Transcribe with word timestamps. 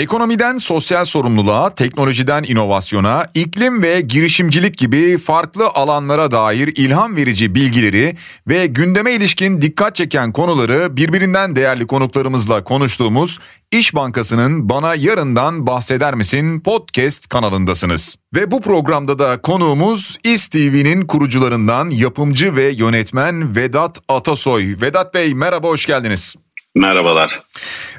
Ekonomiden 0.00 0.58
sosyal 0.58 1.04
sorumluluğa, 1.04 1.74
teknolojiden 1.74 2.44
inovasyona, 2.48 3.26
iklim 3.34 3.82
ve 3.82 4.00
girişimcilik 4.00 4.78
gibi 4.78 5.18
farklı 5.18 5.68
alanlara 5.68 6.30
dair 6.30 6.68
ilham 6.76 7.16
verici 7.16 7.54
bilgileri 7.54 8.16
ve 8.48 8.66
gündeme 8.66 9.12
ilişkin 9.12 9.60
dikkat 9.60 9.96
çeken 9.96 10.32
konuları 10.32 10.96
birbirinden 10.96 11.56
değerli 11.56 11.86
konuklarımızla 11.86 12.64
konuştuğumuz 12.64 13.38
İş 13.72 13.94
Bankası'nın 13.94 14.68
Bana 14.68 14.94
Yarından 14.94 15.66
Bahseder 15.66 16.14
Misin 16.14 16.60
podcast 16.60 17.28
kanalındasınız. 17.28 18.16
Ve 18.34 18.50
bu 18.50 18.60
programda 18.60 19.18
da 19.18 19.40
konuğumuz 19.42 20.18
İSTV'nin 20.24 21.06
kurucularından 21.06 21.90
yapımcı 21.90 22.56
ve 22.56 22.72
yönetmen 22.72 23.56
Vedat 23.56 23.98
Atasoy. 24.08 24.76
Vedat 24.80 25.14
Bey 25.14 25.34
merhaba 25.34 25.68
hoş 25.68 25.86
geldiniz. 25.86 26.34
Merhabalar. 26.74 27.42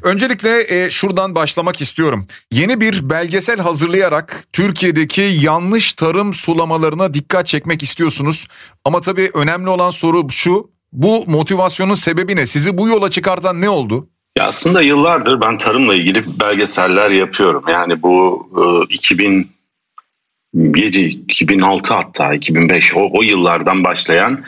Öncelikle 0.03 0.83
e, 0.83 0.89
şuradan 0.89 1.35
başlamak 1.35 1.81
istiyorum. 1.81 2.27
Yeni 2.51 2.81
bir 2.81 3.09
belgesel 3.09 3.59
hazırlayarak 3.59 4.43
Türkiye'deki 4.53 5.21
yanlış 5.21 5.93
tarım 5.93 6.34
sulamalarına 6.34 7.13
dikkat 7.13 7.48
çekmek 7.48 7.84
istiyorsunuz. 7.84 8.48
Ama 8.85 9.02
tabii 9.02 9.31
önemli 9.34 9.70
olan 9.70 9.89
soru 9.89 10.29
şu. 10.29 10.71
Bu 10.93 11.23
motivasyonun 11.27 11.93
sebebi 11.93 12.35
ne? 12.35 12.45
Sizi 12.45 12.77
bu 12.77 12.88
yola 12.88 13.09
çıkartan 13.09 13.62
ne 13.62 13.70
oldu? 13.70 14.07
Ya 14.38 14.48
aslında 14.48 14.81
yıllardır 14.81 15.41
ben 15.41 15.57
tarımla 15.57 15.95
ilgili 15.95 16.40
belgeseller 16.40 17.12
yapıyorum. 17.12 17.63
Yani 17.67 18.01
bu 18.01 18.48
e, 18.90 18.93
2007, 18.93 20.99
2006 20.99 21.93
hatta 21.93 22.34
2005 22.34 22.95
o, 22.95 23.09
o 23.13 23.21
yıllardan 23.21 23.84
başlayan 23.84 24.43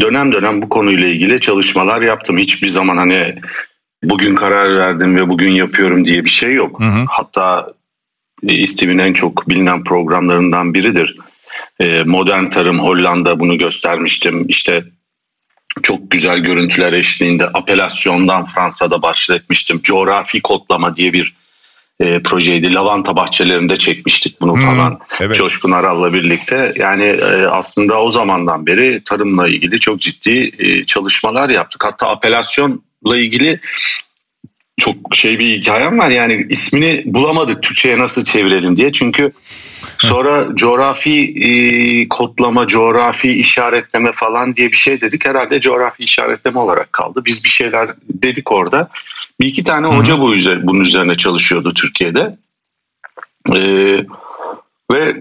dönem 0.00 0.32
dönem 0.32 0.62
bu 0.62 0.68
konuyla 0.68 1.08
ilgili 1.08 1.40
çalışmalar 1.40 2.02
yaptım. 2.02 2.38
Hiçbir 2.38 2.68
zaman 2.68 2.96
hani 2.96 3.34
bugün 4.02 4.34
karar 4.34 4.78
verdim 4.78 5.16
ve 5.16 5.28
bugün 5.28 5.50
yapıyorum 5.50 6.04
diye 6.04 6.24
bir 6.24 6.30
şey 6.30 6.52
yok. 6.52 6.80
Hı 6.80 6.84
hı. 6.84 7.04
Hatta 7.08 7.68
e, 8.48 8.54
İSTİM'in 8.54 8.98
en 8.98 9.12
çok 9.12 9.48
bilinen 9.48 9.84
programlarından 9.84 10.74
biridir. 10.74 11.16
E, 11.80 12.02
modern 12.02 12.50
Tarım 12.50 12.78
Hollanda 12.78 13.40
bunu 13.40 13.58
göstermiştim. 13.58 14.44
İşte 14.48 14.84
çok 15.82 16.10
güzel 16.10 16.38
görüntüler 16.38 16.92
eşliğinde 16.92 17.46
apelasyondan 17.46 18.46
Fransa'da 18.46 19.02
başlatmıştım. 19.02 19.80
Coğrafi 19.82 20.40
kodlama 20.40 20.96
diye 20.96 21.12
bir 21.12 21.34
e, 22.00 22.22
projeydi. 22.22 22.74
Lavanta 22.74 23.16
bahçelerinde 23.16 23.76
çekmiştik 23.76 24.40
bunu 24.40 24.54
falan. 24.56 24.90
Hmm, 24.90 24.98
evet. 25.20 25.36
Coşkun 25.36 25.70
Aral'la 25.70 26.12
birlikte. 26.12 26.72
Yani 26.76 27.04
e, 27.04 27.46
aslında 27.46 28.02
o 28.02 28.10
zamandan 28.10 28.66
beri 28.66 29.02
tarımla 29.04 29.48
ilgili 29.48 29.80
çok 29.80 30.00
ciddi 30.00 30.52
e, 30.58 30.84
çalışmalar 30.84 31.48
yaptık. 31.48 31.84
Hatta 31.84 32.08
apelasyonla 32.08 33.16
ilgili 33.16 33.60
çok 34.80 34.96
şey 35.12 35.38
bir 35.38 35.60
hikayem 35.60 35.98
var. 35.98 36.10
Yani 36.10 36.46
ismini 36.50 37.02
bulamadık 37.06 37.62
Türkçe'ye 37.62 37.98
nasıl 37.98 38.24
çevirelim 38.24 38.76
diye. 38.76 38.92
Çünkü 38.92 39.32
sonra 39.98 40.48
coğrafi 40.54 41.34
e, 41.44 41.48
kodlama, 42.08 42.66
coğrafi 42.66 43.32
işaretleme 43.32 44.12
falan 44.12 44.56
diye 44.56 44.72
bir 44.72 44.76
şey 44.76 45.00
dedik. 45.00 45.26
Herhalde 45.26 45.60
coğrafi 45.60 46.04
işaretleme 46.04 46.58
olarak 46.58 46.92
kaldı. 46.92 47.22
Biz 47.24 47.44
bir 47.44 47.48
şeyler 47.48 47.90
dedik 48.08 48.52
orada. 48.52 48.88
Bir 49.40 49.46
iki 49.46 49.64
tane 49.64 49.86
Hı-hı. 49.86 49.96
hoca 49.96 50.20
bu 50.20 50.34
üzerine, 50.34 50.66
bunun 50.66 50.80
üzerine 50.80 51.16
çalışıyordu 51.16 51.74
Türkiye'de. 51.74 52.36
Ee, 53.52 54.04
ve 54.92 55.16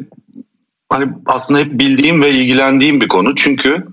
hani 0.89 1.11
aslında 1.25 1.59
hep 1.59 1.71
bildiğim 1.71 2.21
ve 2.21 2.29
ilgilendiğim 2.29 3.01
bir 3.01 3.07
konu. 3.07 3.35
Çünkü 3.35 3.87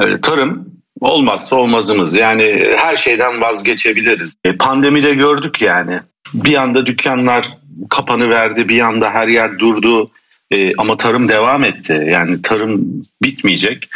e, 0.00 0.20
tarım 0.20 0.68
olmazsa 1.00 1.56
olmazımız. 1.56 2.16
Yani 2.16 2.74
her 2.76 2.96
şeyden 2.96 3.40
vazgeçebiliriz. 3.40 4.34
E, 4.44 4.56
pandemide 4.56 5.14
gördük 5.14 5.62
yani. 5.62 6.00
Bir 6.34 6.54
anda 6.54 6.86
dükkanlar 6.86 7.58
kapanı 7.90 8.30
verdi, 8.30 8.68
bir 8.68 8.80
anda 8.80 9.10
her 9.10 9.28
yer 9.28 9.58
durdu. 9.58 10.10
E, 10.50 10.76
ama 10.76 10.96
tarım 10.96 11.28
devam 11.28 11.64
etti. 11.64 12.06
Yani 12.10 12.42
tarım 12.42 13.04
bitmeyecek. 13.22 13.88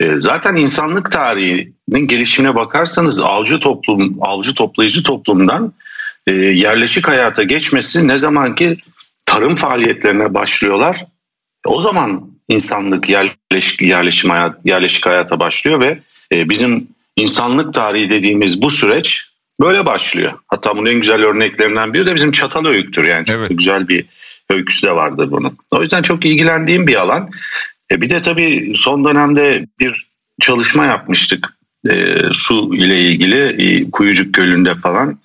E, 0.00 0.16
zaten 0.18 0.56
insanlık 0.56 1.12
tarihinin 1.12 2.08
gelişimine 2.08 2.54
bakarsanız 2.54 3.20
avcı 3.20 3.60
toplum, 3.60 4.16
avcı 4.20 4.54
toplayıcı 4.54 5.02
toplumdan 5.02 5.72
e, 6.26 6.32
yerleşik 6.32 7.08
hayata 7.08 7.42
geçmesi 7.42 8.08
ne 8.08 8.18
zaman 8.18 8.54
ki 8.54 8.76
tarım 9.26 9.54
faaliyetlerine 9.54 10.34
başlıyorlar. 10.34 11.04
O 11.66 11.80
zaman 11.80 12.30
insanlık 12.48 13.08
yerleşik, 13.08 13.82
yerleşim 13.82 14.30
hayat, 14.30 14.56
yerleşik 14.64 15.06
hayata 15.06 15.40
başlıyor 15.40 15.80
ve 15.80 16.00
e, 16.32 16.48
bizim 16.48 16.88
insanlık 17.16 17.74
tarihi 17.74 18.10
dediğimiz 18.10 18.62
bu 18.62 18.70
süreç 18.70 19.30
böyle 19.60 19.86
başlıyor. 19.86 20.32
Hatta 20.48 20.76
bunun 20.76 20.86
en 20.86 21.00
güzel 21.00 21.22
örneklerinden 21.22 21.94
biri 21.94 22.06
de 22.06 22.14
bizim 22.14 22.30
çatal 22.30 22.64
öyküdür. 22.64 23.04
Yani 23.04 23.26
çok 23.26 23.36
evet. 23.36 23.50
güzel 23.50 23.88
bir 23.88 24.04
öyküsü 24.50 24.86
de 24.86 24.92
vardır 24.92 25.30
bunun. 25.30 25.58
O 25.70 25.82
yüzden 25.82 26.02
çok 26.02 26.24
ilgilendiğim 26.24 26.86
bir 26.86 26.96
alan. 26.96 27.30
E 27.90 28.00
bir 28.00 28.10
de 28.10 28.22
tabii 28.22 28.72
son 28.76 29.04
dönemde 29.04 29.66
bir 29.78 30.10
çalışma 30.40 30.84
yapmıştık 30.84 31.60
e, 31.88 32.16
su 32.32 32.74
ile 32.74 33.00
ilgili 33.00 33.36
e, 33.38 33.90
Kuyucuk 33.90 34.34
Gölü'nde 34.34 34.74
falan. 34.74 35.18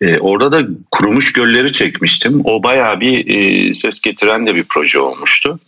E, 0.00 0.18
orada 0.18 0.52
da 0.52 0.68
kurumuş 0.90 1.32
gölleri 1.32 1.72
çekmiştim. 1.72 2.40
O 2.44 2.62
bayağı 2.62 3.00
bir 3.00 3.26
e, 3.28 3.74
ses 3.74 4.00
getiren 4.00 4.46
de 4.46 4.54
bir 4.54 4.64
proje 4.68 4.98
olmuştu 4.98 5.60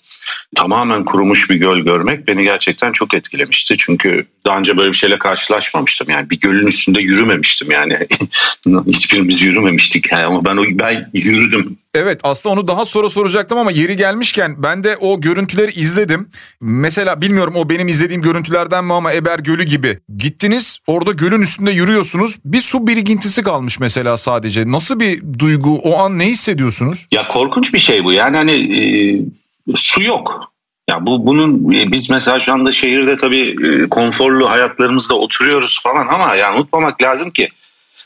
tamamen 0.55 1.05
kurumuş 1.05 1.51
bir 1.51 1.57
göl 1.57 1.79
görmek 1.79 2.29
beni 2.29 2.45
gerçekten 2.45 2.93
çok 2.93 3.15
etkilemişti. 3.15 3.77
Çünkü 3.79 4.27
daha 4.47 4.59
önce 4.59 4.77
böyle 4.77 4.89
bir 4.89 4.97
şeyle 4.97 5.19
karşılaşmamıştım. 5.19 6.11
Yani 6.11 6.31
bir 6.31 6.41
gölün 6.41 6.67
üstünde 6.67 7.01
yürümemiştim 7.03 7.71
yani. 7.71 7.99
Hiçbirimiz 8.87 9.43
yürümemiştik 9.43 10.13
yani 10.13 10.25
ama 10.25 10.45
ben 10.45 10.57
o 10.57 10.65
ben 10.71 11.11
yürüdüm. 11.15 11.79
Evet 11.95 12.21
aslında 12.23 12.53
onu 12.53 12.69
daha 12.69 12.85
sonra 12.85 13.09
soracaktım 13.09 13.59
ama 13.59 13.71
yeri 13.71 13.97
gelmişken 13.97 14.63
ben 14.63 14.85
de 14.85 14.97
o 14.97 15.21
görüntüleri 15.21 15.73
izledim. 15.73 16.29
Mesela 16.61 17.21
bilmiyorum 17.21 17.55
o 17.57 17.69
benim 17.69 17.89
izlediğim 17.89 18.23
görüntülerden 18.23 18.85
mi 18.85 18.93
ama 18.93 19.13
Eber 19.13 19.39
Gölü 19.39 19.65
gibi. 19.65 19.99
Gittiniz 20.19 20.79
orada 20.87 21.13
gölün 21.13 21.43
üstünde 21.43 21.71
yürüyorsunuz. 21.71 22.39
Bir 22.45 22.61
su 22.61 22.87
birikintisi 22.87 23.43
kalmış 23.43 23.81
mesela 23.81 24.17
sadece. 24.17 24.73
Nasıl 24.73 25.01
bir 25.01 25.23
duygu 25.39 25.79
o 25.79 25.99
an 25.99 26.19
ne 26.19 26.27
hissediyorsunuz? 26.27 27.07
Ya 27.11 27.29
korkunç 27.29 27.75
bir 27.75 27.79
şey 27.79 28.05
bu 28.05 28.13
yani 28.13 28.37
hani 28.37 28.53
e, 28.53 28.83
su 29.75 30.03
yok. 30.03 30.53
Ya 30.89 31.07
bu 31.07 31.27
bunun 31.27 31.73
e, 31.73 31.93
biz 31.93 32.11
mesela 32.11 32.39
şu 32.39 32.53
anda 32.53 32.73
şehirde 32.73 33.17
tabii 33.17 33.57
e, 33.67 33.89
konforlu 33.89 34.51
hayatlarımızda 34.51 35.15
oturuyoruz 35.15 35.81
falan 35.83 36.07
ama 36.07 36.35
yani 36.35 36.57
unutmamak 36.57 37.03
lazım 37.03 37.31
ki 37.31 37.49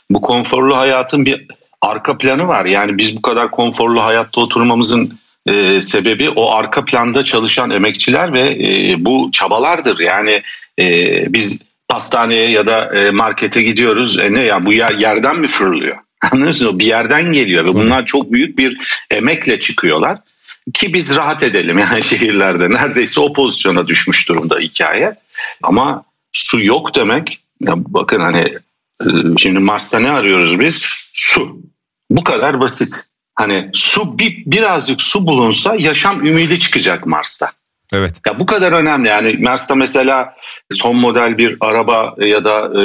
bu 0.09 0.21
konforlu 0.21 0.77
hayatın 0.77 1.25
bir 1.25 1.47
arka 1.81 2.17
planı 2.17 2.47
var. 2.47 2.65
Yani 2.65 2.97
biz 2.97 3.17
bu 3.17 3.21
kadar 3.21 3.51
konforlu 3.51 4.03
hayatta 4.03 4.41
oturmamızın 4.41 5.19
e, 5.47 5.81
sebebi 5.81 6.29
o 6.29 6.51
arka 6.51 6.85
planda 6.85 7.23
çalışan 7.23 7.69
emekçiler 7.69 8.33
ve 8.33 8.39
e, 8.39 8.95
bu 9.05 9.29
çabalardır. 9.31 9.99
Yani 9.99 10.41
e, 10.79 10.85
biz 11.33 11.65
pastaneye 11.87 12.51
ya 12.51 12.65
da 12.65 12.95
e, 12.95 13.11
markete 13.11 13.63
gidiyoruz. 13.63 14.19
E 14.19 14.33
ne 14.33 14.41
ya 14.41 14.65
bu 14.65 14.73
yer, 14.73 14.91
yerden 14.91 15.39
mi 15.39 15.47
fırlıyor? 15.47 15.97
Anlıyorsunuz 16.31 16.79
bir 16.79 16.85
yerden 16.85 17.31
geliyor 17.31 17.65
ve 17.65 17.73
bunlar 17.73 18.05
çok 18.05 18.31
büyük 18.31 18.57
bir 18.57 18.77
emekle 19.11 19.59
çıkıyorlar 19.59 20.17
ki 20.73 20.93
biz 20.93 21.17
rahat 21.17 21.43
edelim 21.43 21.79
yani 21.79 22.03
şehirlerde. 22.09 22.69
Neredeyse 22.69 23.21
o 23.21 23.33
pozisyona 23.33 23.87
düşmüş 23.87 24.29
durumda 24.29 24.59
hikaye. 24.59 25.15
Ama 25.63 26.03
su 26.31 26.63
yok 26.63 26.95
demek, 26.95 27.39
ya 27.61 27.73
bakın 27.77 28.19
hani 28.19 28.57
e, 29.01 29.05
şimdi 29.37 29.59
Mars'ta 29.59 29.99
ne 29.99 30.11
arıyoruz 30.11 30.59
biz? 30.59 31.09
Su. 31.13 31.57
Bu 32.09 32.23
kadar 32.23 32.59
basit. 32.59 33.05
Hani 33.35 33.69
su 33.73 34.19
bir 34.19 34.43
birazcık 34.45 35.01
su 35.01 35.27
bulunsa 35.27 35.75
yaşam 35.75 36.25
ümidi 36.25 36.59
çıkacak 36.59 37.05
Mars'ta. 37.05 37.51
Evet. 37.93 38.21
Ya 38.27 38.39
bu 38.39 38.45
kadar 38.45 38.71
önemli 38.71 39.07
yani 39.07 39.37
Mars'ta 39.39 39.75
mesela 39.75 40.35
son 40.71 40.95
model 40.95 41.37
bir 41.37 41.57
araba 41.59 42.15
ya 42.17 42.43
da 42.43 42.81
e, 42.81 42.83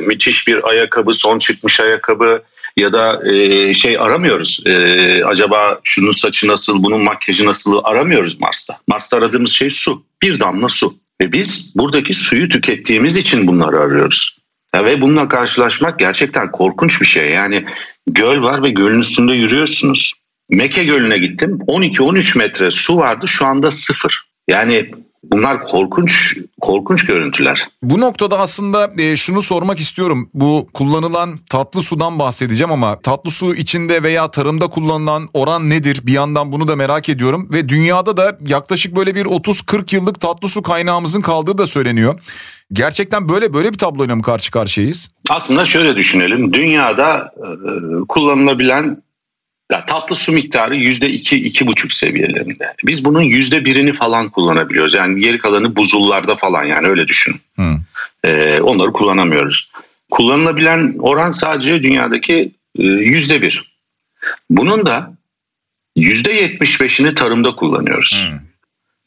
müthiş 0.00 0.48
bir 0.48 0.68
ayakkabı, 0.68 1.14
son 1.14 1.38
çıkmış 1.38 1.80
ayakkabı 1.80 2.42
ya 2.76 2.92
da 2.92 3.30
e, 3.32 3.74
şey 3.74 3.98
aramıyoruz. 3.98 4.62
E, 4.66 5.24
acaba 5.24 5.80
şunun 5.84 6.10
saçı 6.10 6.48
nasıl, 6.48 6.82
bunun 6.82 7.00
makyajı 7.00 7.46
nasıl 7.46 7.80
aramıyoruz 7.84 8.40
Mars'ta. 8.40 8.76
Mars'ta 8.88 9.16
aradığımız 9.16 9.50
şey 9.50 9.70
su. 9.70 10.04
Bir 10.22 10.40
damla 10.40 10.68
su. 10.68 10.94
Ve 11.20 11.32
biz 11.32 11.74
buradaki 11.76 12.14
suyu 12.14 12.48
tükettiğimiz 12.48 13.16
için 13.16 13.46
bunları 13.46 13.80
arıyoruz. 13.80 14.38
Ya 14.74 14.84
ve 14.84 15.00
bununla 15.00 15.28
karşılaşmak 15.28 15.98
gerçekten 15.98 16.50
korkunç 16.50 17.00
bir 17.00 17.06
şey. 17.06 17.30
Yani 17.30 17.64
göl 18.06 18.42
var 18.42 18.62
ve 18.62 18.70
gölün 18.70 19.00
üstünde 19.00 19.32
yürüyorsunuz. 19.32 20.12
Meke 20.50 20.84
Gölü'ne 20.84 21.18
gittim. 21.18 21.58
12-13 21.66 22.38
metre 22.38 22.70
su 22.70 22.96
vardı. 22.96 23.28
Şu 23.28 23.46
anda 23.46 23.70
sıfır. 23.70 24.22
Yani 24.48 24.90
Bunlar 25.32 25.64
korkunç 25.64 26.36
korkunç 26.60 27.06
görüntüler. 27.06 27.68
Bu 27.82 28.00
noktada 28.00 28.38
aslında 28.38 28.92
e, 28.98 29.16
şunu 29.16 29.42
sormak 29.42 29.78
istiyorum. 29.78 30.30
Bu 30.34 30.68
kullanılan 30.74 31.38
tatlı 31.50 31.82
sudan 31.82 32.18
bahsedeceğim 32.18 32.72
ama 32.72 33.00
tatlı 33.00 33.30
su 33.30 33.54
içinde 33.54 34.02
veya 34.02 34.30
tarımda 34.30 34.66
kullanılan 34.66 35.28
oran 35.34 35.70
nedir? 35.70 36.00
Bir 36.02 36.12
yandan 36.12 36.52
bunu 36.52 36.68
da 36.68 36.76
merak 36.76 37.08
ediyorum 37.08 37.48
ve 37.52 37.68
dünyada 37.68 38.16
da 38.16 38.38
yaklaşık 38.46 38.96
böyle 38.96 39.14
bir 39.14 39.24
30-40 39.24 39.94
yıllık 39.94 40.20
tatlı 40.20 40.48
su 40.48 40.62
kaynağımızın 40.62 41.20
kaldığı 41.20 41.58
da 41.58 41.66
söyleniyor. 41.66 42.20
Gerçekten 42.72 43.28
böyle 43.28 43.54
böyle 43.54 43.72
bir 43.72 43.78
tabloyla 43.78 44.16
mı 44.16 44.22
karşı 44.22 44.50
karşıyayız? 44.50 45.10
Aslında 45.30 45.64
şöyle 45.64 45.96
düşünelim. 45.96 46.52
Dünyada 46.52 47.32
e, 47.36 47.48
kullanılabilen 48.08 49.03
Ya 49.74 49.84
tatlı 49.84 50.16
su 50.16 50.32
miktarı 50.32 50.76
yüzde 50.76 51.10
iki, 51.10 51.36
iki 51.36 51.66
buçuk 51.66 51.92
seviyelerinde. 51.92 52.74
Biz 52.84 53.04
bunun 53.04 53.22
yüzde 53.22 53.64
birini 53.64 53.92
falan 53.92 54.28
kullanabiliyoruz. 54.28 54.94
Yani 54.94 55.20
geri 55.20 55.38
kalanı 55.38 55.76
buzullarda 55.76 56.36
falan 56.36 56.64
yani 56.64 56.88
öyle 56.88 57.08
düşün. 57.08 57.36
Ee, 58.24 58.60
onları 58.60 58.92
kullanamıyoruz. 58.92 59.70
Kullanılabilen 60.10 60.94
oran 60.98 61.30
sadece 61.30 61.82
dünyadaki 61.82 62.52
e, 62.78 62.82
yüzde 62.82 63.42
bir. 63.42 63.74
Bunun 64.50 64.86
da 64.86 65.16
yüzde 65.96 66.32
yetmiş 66.32 66.80
beşini 66.80 67.14
tarımda 67.14 67.54
kullanıyoruz. 67.54 68.26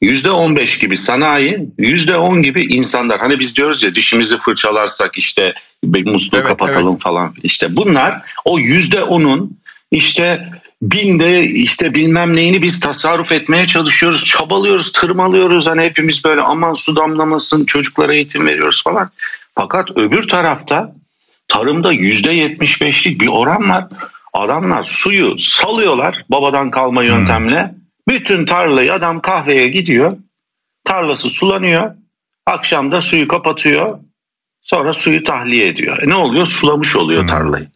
Yüzde 0.01 0.31
on 0.31 0.55
beş 0.55 0.79
gibi 0.79 0.97
sanayi, 0.97 1.69
yüzde 1.77 2.17
on 2.17 2.43
gibi 2.43 2.63
insanlar. 2.63 3.19
Hani 3.19 3.39
biz 3.39 3.57
diyoruz 3.57 3.83
ya 3.83 3.95
dişimizi 3.95 4.37
fırçalarsak 4.37 5.17
işte 5.17 5.53
musluğu 5.83 6.37
evet, 6.37 6.47
kapatalım 6.47 6.93
evet. 6.93 7.01
falan. 7.01 7.33
İşte 7.43 7.75
bunlar 7.75 8.21
o 8.45 8.59
yüzde 8.59 9.03
onun 9.03 9.57
işte 9.91 10.49
binde 10.81 11.43
işte 11.43 11.93
bilmem 11.93 12.35
neyini 12.35 12.61
biz 12.61 12.79
tasarruf 12.79 13.31
etmeye 13.31 13.67
çalışıyoruz. 13.67 14.25
Çabalıyoruz, 14.25 14.91
tırmalıyoruz. 14.91 15.67
Hani 15.67 15.81
hepimiz 15.81 16.25
böyle 16.25 16.41
aman 16.41 16.73
su 16.73 16.95
damlamasın 16.95 17.65
çocuklara 17.65 18.13
eğitim 18.13 18.45
veriyoruz 18.45 18.83
falan. 18.83 19.09
Fakat 19.55 19.91
öbür 19.97 20.27
tarafta 20.27 20.95
tarımda 21.47 21.91
yüzde 21.91 22.31
yetmiş 22.31 22.81
beşlik 22.81 23.21
bir 23.21 23.27
oran 23.27 23.69
var. 23.69 23.87
Adamlar 24.33 24.83
suyu 24.83 25.37
salıyorlar 25.37 26.25
babadan 26.29 26.71
kalma 26.71 27.01
hmm. 27.01 27.07
yöntemle. 27.07 27.75
Bütün 28.07 28.45
tarlayı 28.45 28.93
adam 28.93 29.21
kahveye 29.21 29.67
gidiyor. 29.67 30.17
Tarlası 30.83 31.29
sulanıyor. 31.29 31.95
Akşamda 32.45 33.01
suyu 33.01 33.27
kapatıyor. 33.27 33.99
Sonra 34.61 34.93
suyu 34.93 35.23
tahliye 35.23 35.67
ediyor. 35.67 36.03
E 36.03 36.09
ne 36.09 36.15
oluyor? 36.15 36.45
Sulamış 36.45 36.95
oluyor 36.95 37.21
hmm. 37.21 37.27
tarlayı. 37.27 37.67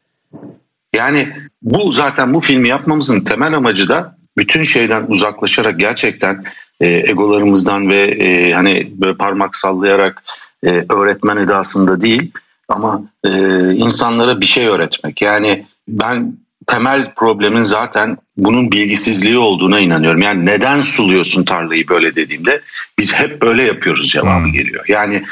Yani 0.95 1.33
bu 1.61 1.91
zaten 1.91 2.33
bu 2.33 2.39
filmi 2.39 2.67
yapmamızın 2.67 3.19
temel 3.21 3.53
amacı 3.53 3.89
da 3.89 4.17
bütün 4.37 4.63
şeyden 4.63 5.05
uzaklaşarak 5.07 5.79
gerçekten 5.79 6.43
e, 6.81 6.87
egolarımızdan 6.87 7.89
ve 7.89 8.01
e, 8.01 8.53
hani 8.53 8.91
böyle 8.95 9.17
parmak 9.17 9.55
sallayarak 9.55 10.23
e, 10.65 10.85
öğretmen 10.89 11.37
edasında 11.37 12.01
değil 12.01 12.31
ama 12.67 13.03
e, 13.23 13.29
insanlara 13.73 14.41
bir 14.41 14.45
şey 14.45 14.67
öğretmek. 14.67 15.21
Yani 15.21 15.65
ben 15.87 16.33
temel 16.67 17.13
problemin 17.13 17.63
zaten 17.63 18.17
bunun 18.37 18.71
bilgisizliği 18.71 19.37
olduğuna 19.37 19.79
inanıyorum. 19.79 20.21
Yani 20.21 20.45
neden 20.45 20.81
suluyorsun 20.81 21.43
tarlayı 21.43 21.87
böyle 21.87 22.15
dediğimde 22.15 22.61
biz 22.99 23.19
hep 23.19 23.41
böyle 23.41 23.63
yapıyoruz 23.63 24.09
cevabı 24.09 24.45
hmm. 24.45 24.53
geliyor. 24.53 24.85
Yani 24.87 25.23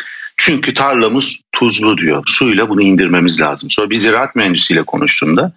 çünkü 0.41 0.73
tarlamız 0.73 1.41
tuzlu 1.51 1.97
diyor. 1.97 2.23
Suyla 2.27 2.69
bunu 2.69 2.81
indirmemiz 2.81 3.41
lazım. 3.41 3.69
Sonra 3.69 3.89
bir 3.89 3.95
ziraat 3.95 4.35
mühendisiyle 4.35 4.83
konuştuğumda 4.83 5.51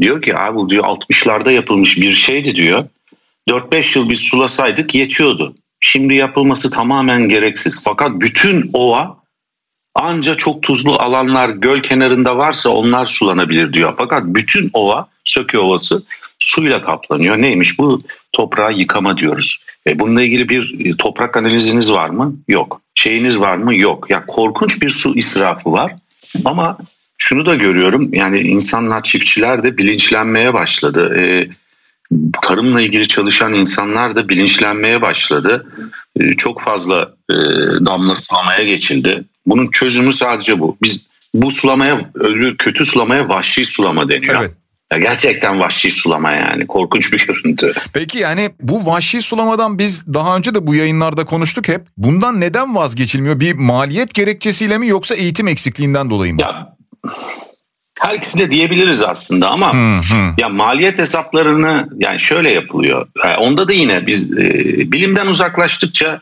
diyor 0.00 0.22
ki 0.22 0.38
abi 0.38 0.70
diyor 0.70 0.84
60'larda 0.84 1.52
yapılmış 1.52 1.96
bir 2.00 2.12
şeydi 2.12 2.54
diyor. 2.54 2.84
4-5 3.48 3.98
yıl 3.98 4.10
biz 4.10 4.20
sulasaydık 4.20 4.94
yetiyordu. 4.94 5.54
Şimdi 5.80 6.14
yapılması 6.14 6.70
tamamen 6.70 7.28
gereksiz. 7.28 7.82
Fakat 7.84 8.10
bütün 8.20 8.70
ova 8.72 9.16
anca 9.94 10.36
çok 10.36 10.62
tuzlu 10.62 10.98
alanlar 10.98 11.48
göl 11.48 11.82
kenarında 11.82 12.36
varsa 12.36 12.70
onlar 12.70 13.06
sulanabilir 13.06 13.72
diyor. 13.72 13.94
Fakat 13.98 14.24
bütün 14.24 14.70
ova, 14.72 15.08
Söke 15.24 15.58
Ovası 15.58 16.02
suyla 16.38 16.82
kaplanıyor. 16.82 17.38
Neymiş 17.38 17.78
bu? 17.78 18.02
Toprağı 18.34 18.72
yıkama 18.72 19.18
diyoruz. 19.18 19.64
E 19.86 19.98
bununla 19.98 20.22
ilgili 20.22 20.48
bir 20.48 20.86
e, 20.86 20.96
toprak 20.96 21.36
analiziniz 21.36 21.92
var 21.92 22.08
mı? 22.08 22.36
Yok. 22.48 22.80
Şeyiniz 22.94 23.40
var 23.40 23.56
mı? 23.56 23.76
Yok. 23.76 24.10
Ya 24.10 24.26
korkunç 24.26 24.82
bir 24.82 24.90
su 24.90 25.16
israfı 25.16 25.72
var. 25.72 25.92
Ama 26.44 26.78
şunu 27.18 27.46
da 27.46 27.54
görüyorum. 27.54 28.14
Yani 28.14 28.38
insanlar, 28.40 29.02
çiftçiler 29.02 29.62
de 29.62 29.78
bilinçlenmeye 29.78 30.54
başladı. 30.54 31.16
E, 31.18 31.48
tarımla 32.42 32.80
ilgili 32.80 33.08
çalışan 33.08 33.54
insanlar 33.54 34.16
da 34.16 34.28
bilinçlenmeye 34.28 35.02
başladı. 35.02 35.66
E, 36.20 36.32
çok 36.36 36.60
fazla 36.60 37.14
e, 37.30 37.34
damla 37.86 38.14
sulamaya 38.14 38.64
geçildi. 38.64 39.24
Bunun 39.46 39.70
çözümü 39.70 40.12
sadece 40.12 40.60
bu. 40.60 40.76
Biz 40.82 41.06
bu 41.34 41.50
sulamaya, 41.50 42.10
kötü 42.58 42.84
sulamaya 42.84 43.28
vahşi 43.28 43.64
sulama 43.64 44.08
deniyor. 44.08 44.40
Evet. 44.40 44.63
Ya 44.94 45.00
gerçekten 45.00 45.60
vahşi 45.60 45.90
sulama 45.90 46.32
yani 46.32 46.66
korkunç 46.66 47.12
bir 47.12 47.26
görüntü. 47.26 47.72
Peki 47.94 48.18
yani 48.18 48.50
bu 48.60 48.86
vahşi 48.86 49.22
sulamadan 49.22 49.78
biz 49.78 50.14
daha 50.14 50.36
önce 50.36 50.54
de 50.54 50.66
bu 50.66 50.74
yayınlarda 50.74 51.24
konuştuk 51.24 51.68
hep. 51.68 51.82
Bundan 51.96 52.40
neden 52.40 52.74
vazgeçilmiyor? 52.74 53.40
Bir 53.40 53.54
maliyet 53.54 54.14
gerekçesiyle 54.14 54.78
mi 54.78 54.88
yoksa 54.88 55.14
eğitim 55.14 55.48
eksikliğinden 55.48 56.10
dolayı 56.10 56.34
mı? 56.34 56.40
Ya 56.40 56.76
her 58.00 58.14
ikisi 58.14 58.38
de 58.38 58.50
diyebiliriz 58.50 59.02
aslında 59.02 59.48
ama 59.48 59.74
hı 59.74 59.98
hı. 59.98 60.34
ya 60.38 60.48
maliyet 60.48 60.98
hesaplarını 60.98 61.88
yani 61.98 62.20
şöyle 62.20 62.50
yapılıyor. 62.50 63.06
Yani 63.24 63.36
onda 63.36 63.68
da 63.68 63.72
yine 63.72 64.06
biz 64.06 64.32
e, 64.38 64.52
bilimden 64.92 65.26
uzaklaştıkça 65.26 66.20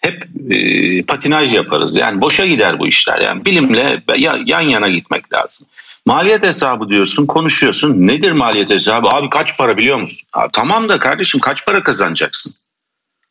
hep 0.00 0.28
e, 0.50 1.02
patinaj 1.02 1.54
yaparız. 1.54 1.96
Yani 1.96 2.20
boşa 2.20 2.46
gider 2.46 2.78
bu 2.78 2.86
işler. 2.86 3.18
Yani 3.18 3.44
bilimle 3.44 4.02
ya, 4.16 4.38
yan 4.46 4.60
yana 4.60 4.88
gitmek 4.88 5.32
lazım. 5.32 5.66
Maliyet 6.06 6.42
hesabı 6.42 6.88
diyorsun, 6.88 7.26
konuşuyorsun. 7.26 8.06
Nedir 8.06 8.32
maliyet 8.32 8.70
hesabı? 8.70 9.08
Abi 9.08 9.30
kaç 9.30 9.58
para 9.58 9.76
biliyor 9.76 10.00
musun? 10.00 10.26
Ha, 10.32 10.46
tamam 10.52 10.88
da 10.88 10.98
kardeşim 10.98 11.40
kaç 11.40 11.66
para 11.66 11.82
kazanacaksın 11.82 12.54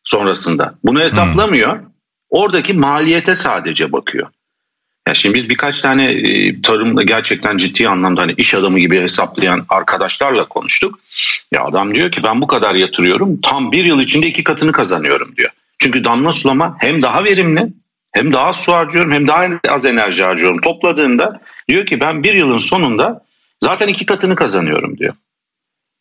sonrasında? 0.03 0.75
Bunu 0.83 0.99
hesaplamıyor. 0.99 1.79
Hmm. 1.79 1.85
Oradaki 2.29 2.73
maliyete 2.73 3.35
sadece 3.35 3.91
bakıyor. 3.91 4.27
Ya 5.07 5.13
şimdi 5.13 5.35
biz 5.35 5.49
birkaç 5.49 5.81
tane 5.81 6.11
e, 6.11 6.61
tarımda 6.61 7.03
gerçekten 7.03 7.57
ciddi 7.57 7.89
anlamda 7.89 8.21
hani 8.21 8.33
iş 8.37 8.53
adamı 8.53 8.79
gibi 8.79 9.01
hesaplayan 9.01 9.65
arkadaşlarla 9.69 10.47
konuştuk. 10.47 10.99
Ya 11.51 11.63
adam 11.63 11.95
diyor 11.95 12.11
ki 12.11 12.23
ben 12.23 12.41
bu 12.41 12.47
kadar 12.47 12.75
yatırıyorum 12.75 13.41
tam 13.41 13.71
bir 13.71 13.85
yıl 13.85 13.99
içinde 13.99 14.27
iki 14.27 14.43
katını 14.43 14.71
kazanıyorum 14.71 15.35
diyor. 15.37 15.49
Çünkü 15.79 16.03
damla 16.03 16.31
sulama 16.31 16.75
hem 16.79 17.01
daha 17.01 17.23
verimli 17.23 17.67
hem 18.11 18.33
daha 18.33 18.53
su 18.53 18.73
harcıyorum 18.73 19.11
hem 19.11 19.27
daha 19.27 19.45
az 19.69 19.85
enerji 19.85 20.23
harcıyorum. 20.23 20.61
Topladığında 20.61 21.41
diyor 21.67 21.85
ki 21.85 21.99
ben 21.99 22.23
bir 22.23 22.33
yılın 22.33 22.57
sonunda 22.57 23.25
zaten 23.63 23.87
iki 23.87 24.05
katını 24.05 24.35
kazanıyorum 24.35 24.97
diyor. 24.97 25.13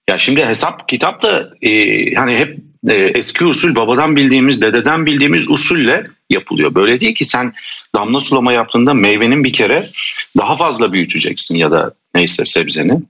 Ya 0.08 0.18
şimdi 0.18 0.44
hesap 0.44 0.88
kitap 0.88 1.22
da 1.22 1.50
e, 1.62 1.70
hani 2.14 2.38
hep 2.38 2.58
e, 2.88 2.94
eski 2.94 3.44
usul 3.44 3.74
babadan 3.74 4.16
bildiğimiz 4.16 4.62
dededen 4.62 5.06
bildiğimiz 5.06 5.50
usulle 5.50 6.06
yapılıyor. 6.30 6.74
Böyle 6.74 7.00
değil 7.00 7.14
ki 7.14 7.24
sen 7.24 7.52
damla 7.94 8.20
sulama 8.20 8.52
yaptığında 8.52 8.94
meyvenin 8.94 9.44
bir 9.44 9.52
kere 9.52 9.90
daha 10.38 10.56
fazla 10.56 10.92
büyüteceksin 10.92 11.56
ya 11.56 11.70
da 11.70 11.94
neyse 12.14 12.44
sebzeni. 12.44 13.02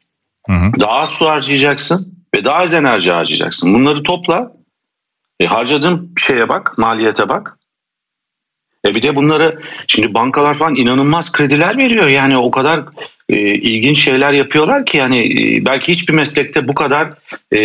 Hı 0.47 0.53
hı. 0.53 0.81
Daha 0.81 0.93
az 0.93 1.11
su 1.11 1.27
harcayacaksın 1.27 2.15
ve 2.35 2.45
daha 2.45 2.57
az 2.57 2.75
enerji 2.75 3.13
harcayacaksın. 3.13 3.75
Bunları 3.75 4.03
topla 4.03 4.53
e, 5.41 5.47
harcadığın 5.47 6.15
şeye 6.19 6.49
bak 6.49 6.79
maliyete 6.79 7.29
bak 7.29 7.58
e 8.87 8.95
bir 8.95 9.03
de 9.03 9.17
bunları 9.17 9.63
şimdi 9.87 10.15
bankalar 10.15 10.55
falan 10.59 10.75
inanılmaz 10.75 11.33
krediler 11.33 11.77
veriyor. 11.77 12.09
Yani 12.09 12.37
o 12.37 12.51
kadar 12.51 12.85
e, 13.29 13.37
ilginç 13.39 14.05
şeyler 14.05 14.33
yapıyorlar 14.33 14.87
ki 14.87 14.97
yani 14.97 15.19
e, 15.19 15.67
belki 15.67 15.93
hiçbir 15.93 16.15
meslekte 16.15 16.69
bu 16.69 16.75
kadar 16.75 17.09
e, 17.53 17.61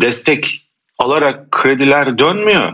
destek 0.00 0.68
alarak 0.98 1.50
krediler 1.50 2.18
dönmüyor. 2.18 2.72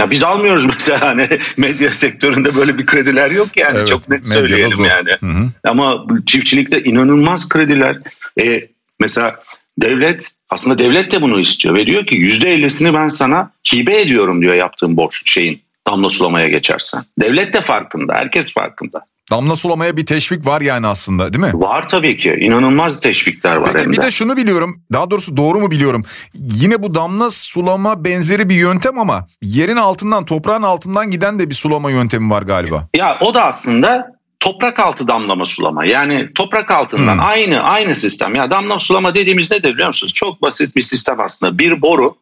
Ya 0.00 0.10
biz 0.10 0.22
almıyoruz 0.22 0.64
mesela 0.74 1.00
hani 1.00 1.28
medya 1.56 1.90
sektöründe 1.90 2.56
böyle 2.56 2.78
bir 2.78 2.86
krediler 2.86 3.30
yok 3.30 3.56
yani 3.56 3.78
evet, 3.78 3.88
çok 3.88 4.08
net 4.08 4.26
söyleyelim 4.26 4.84
yani. 4.84 5.10
Hı 5.20 5.26
hı. 5.26 5.48
Ama 5.64 6.06
çiftçilikte 6.26 6.84
inanılmaz 6.84 7.48
krediler. 7.48 7.96
E, 8.40 8.68
mesela 9.00 9.40
devlet 9.78 10.30
aslında 10.50 10.78
devlet 10.78 11.12
de 11.12 11.22
bunu 11.22 11.40
istiyor 11.40 11.74
ve 11.74 11.86
diyor 11.86 12.06
ki 12.06 12.14
yüzde 12.14 12.50
ellisini 12.50 12.94
ben 12.94 13.08
sana 13.08 13.50
hibe 13.74 14.00
ediyorum 14.00 14.42
diyor 14.42 14.54
yaptığım 14.54 14.96
borç 14.96 15.32
şeyin 15.32 15.62
damla 15.90 16.10
sulamaya 16.10 16.48
geçersen. 16.48 17.02
Devlet 17.20 17.52
de 17.52 17.60
farkında, 17.60 18.14
herkes 18.14 18.54
farkında. 18.54 19.04
Damla 19.30 19.56
sulamaya 19.56 19.96
bir 19.96 20.06
teşvik 20.06 20.46
var 20.46 20.60
yani 20.60 20.86
aslında 20.86 21.32
değil 21.32 21.44
mi? 21.44 21.52
Var 21.54 21.88
tabii 21.88 22.16
ki. 22.16 22.36
İnanılmaz 22.40 23.00
teşvikler 23.00 23.56
var. 23.56 23.70
Peki 23.72 23.92
bir 23.92 24.02
de 24.02 24.10
şunu 24.10 24.36
biliyorum. 24.36 24.82
Daha 24.92 25.10
doğrusu 25.10 25.36
doğru 25.36 25.60
mu 25.60 25.70
biliyorum? 25.70 26.04
Yine 26.34 26.82
bu 26.82 26.94
damla 26.94 27.30
sulama 27.30 28.04
benzeri 28.04 28.48
bir 28.48 28.54
yöntem 28.54 28.98
ama 28.98 29.26
yerin 29.42 29.76
altından, 29.76 30.24
toprağın 30.24 30.62
altından 30.62 31.10
giden 31.10 31.38
de 31.38 31.50
bir 31.50 31.54
sulama 31.54 31.90
yöntemi 31.90 32.30
var 32.30 32.42
galiba. 32.42 32.88
Ya 32.94 33.18
o 33.20 33.34
da 33.34 33.44
aslında 33.44 34.18
toprak 34.40 34.78
altı 34.78 35.08
damlama 35.08 35.46
sulama. 35.46 35.84
Yani 35.84 36.28
toprak 36.34 36.70
altından 36.70 37.14
hmm. 37.14 37.26
aynı 37.26 37.60
aynı 37.60 37.94
sistem. 37.94 38.34
Ya 38.34 38.50
damla 38.50 38.78
sulama 38.78 39.14
dediğimiz 39.14 39.50
nedir 39.50 39.74
biliyor 39.74 39.88
musunuz? 39.88 40.12
Çok 40.12 40.42
basit 40.42 40.76
bir 40.76 40.82
sistem 40.82 41.20
aslında. 41.20 41.58
Bir 41.58 41.82
boru, 41.82 42.16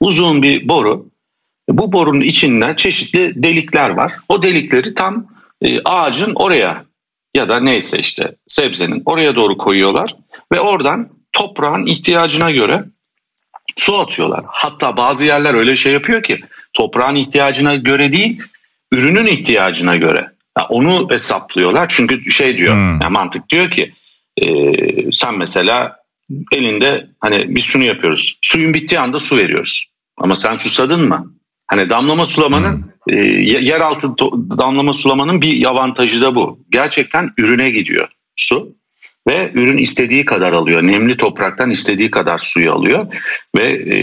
uzun 0.00 0.42
bir 0.42 0.68
boru 0.68 1.06
bu 1.68 1.92
borunun 1.92 2.20
içinde 2.20 2.74
çeşitli 2.76 3.42
delikler 3.42 3.90
var. 3.90 4.12
O 4.28 4.42
delikleri 4.42 4.94
tam 4.94 5.26
e, 5.62 5.80
ağacın 5.84 6.32
oraya 6.34 6.84
ya 7.34 7.48
da 7.48 7.60
neyse 7.60 7.98
işte 7.98 8.34
sebzenin 8.48 9.02
oraya 9.06 9.36
doğru 9.36 9.58
koyuyorlar 9.58 10.16
ve 10.52 10.60
oradan 10.60 11.08
toprağın 11.32 11.86
ihtiyacına 11.86 12.50
göre 12.50 12.84
su 13.76 13.98
atıyorlar. 13.98 14.44
Hatta 14.48 14.96
bazı 14.96 15.24
yerler 15.24 15.54
öyle 15.54 15.76
şey 15.76 15.92
yapıyor 15.92 16.22
ki 16.22 16.40
toprağın 16.72 17.16
ihtiyacına 17.16 17.76
göre 17.76 18.12
değil 18.12 18.42
ürünün 18.92 19.26
ihtiyacına 19.26 19.96
göre. 19.96 20.30
Yani 20.58 20.66
onu 20.68 21.10
hesaplıyorlar 21.10 21.88
çünkü 21.88 22.30
şey 22.30 22.58
diyor 22.58 22.74
hmm. 22.74 23.00
yani 23.00 23.12
mantık 23.12 23.48
diyor 23.48 23.70
ki 23.70 23.92
e, 24.42 24.46
sen 25.12 25.38
mesela 25.38 25.96
elinde 26.52 27.06
hani 27.20 27.54
biz 27.54 27.64
şunu 27.64 27.84
yapıyoruz. 27.84 28.38
Suyun 28.42 28.74
bittiği 28.74 29.00
anda 29.00 29.18
su 29.18 29.36
veriyoruz. 29.36 29.84
Ama 30.16 30.34
sen 30.34 30.54
susadın 30.54 31.08
mı? 31.08 31.35
Hani 31.66 31.90
damlama 31.90 32.26
sulamanın 32.26 32.92
hmm. 33.08 33.18
e, 33.18 33.22
yeraltı 33.42 34.08
damlama 34.58 34.92
sulamanın 34.92 35.42
bir 35.42 35.64
avantajı 35.64 36.20
da 36.20 36.34
bu. 36.34 36.64
Gerçekten 36.70 37.30
ürüne 37.38 37.70
gidiyor 37.70 38.08
su 38.36 38.76
ve 39.28 39.50
ürün 39.54 39.78
istediği 39.78 40.24
kadar 40.24 40.52
alıyor. 40.52 40.82
Nemli 40.82 41.16
topraktan 41.16 41.70
istediği 41.70 42.10
kadar 42.10 42.38
suyu 42.38 42.72
alıyor 42.72 43.14
ve 43.56 43.68
e, 43.94 43.96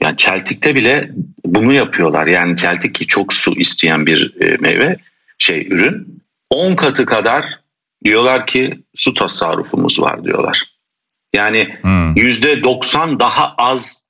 yani 0.00 0.16
çeltikte 0.16 0.74
bile 0.74 1.10
bunu 1.44 1.72
yapıyorlar. 1.72 2.26
Yani 2.26 2.56
çeltik 2.56 2.94
ki 2.94 3.06
çok 3.06 3.32
su 3.32 3.60
isteyen 3.60 4.06
bir 4.06 4.40
e, 4.40 4.56
meyve 4.56 4.96
şey 5.38 5.66
ürün 5.70 6.22
10 6.50 6.74
katı 6.74 7.06
kadar 7.06 7.60
diyorlar 8.04 8.46
ki 8.46 8.82
su 8.94 9.14
tasarrufumuz 9.14 10.00
var 10.00 10.24
diyorlar. 10.24 10.62
Yani 11.34 11.78
hmm. 11.82 12.16
yüzde 12.16 12.56
hmm. 12.56 12.62
%90 12.62 13.18
daha 13.18 13.54
az 13.58 14.04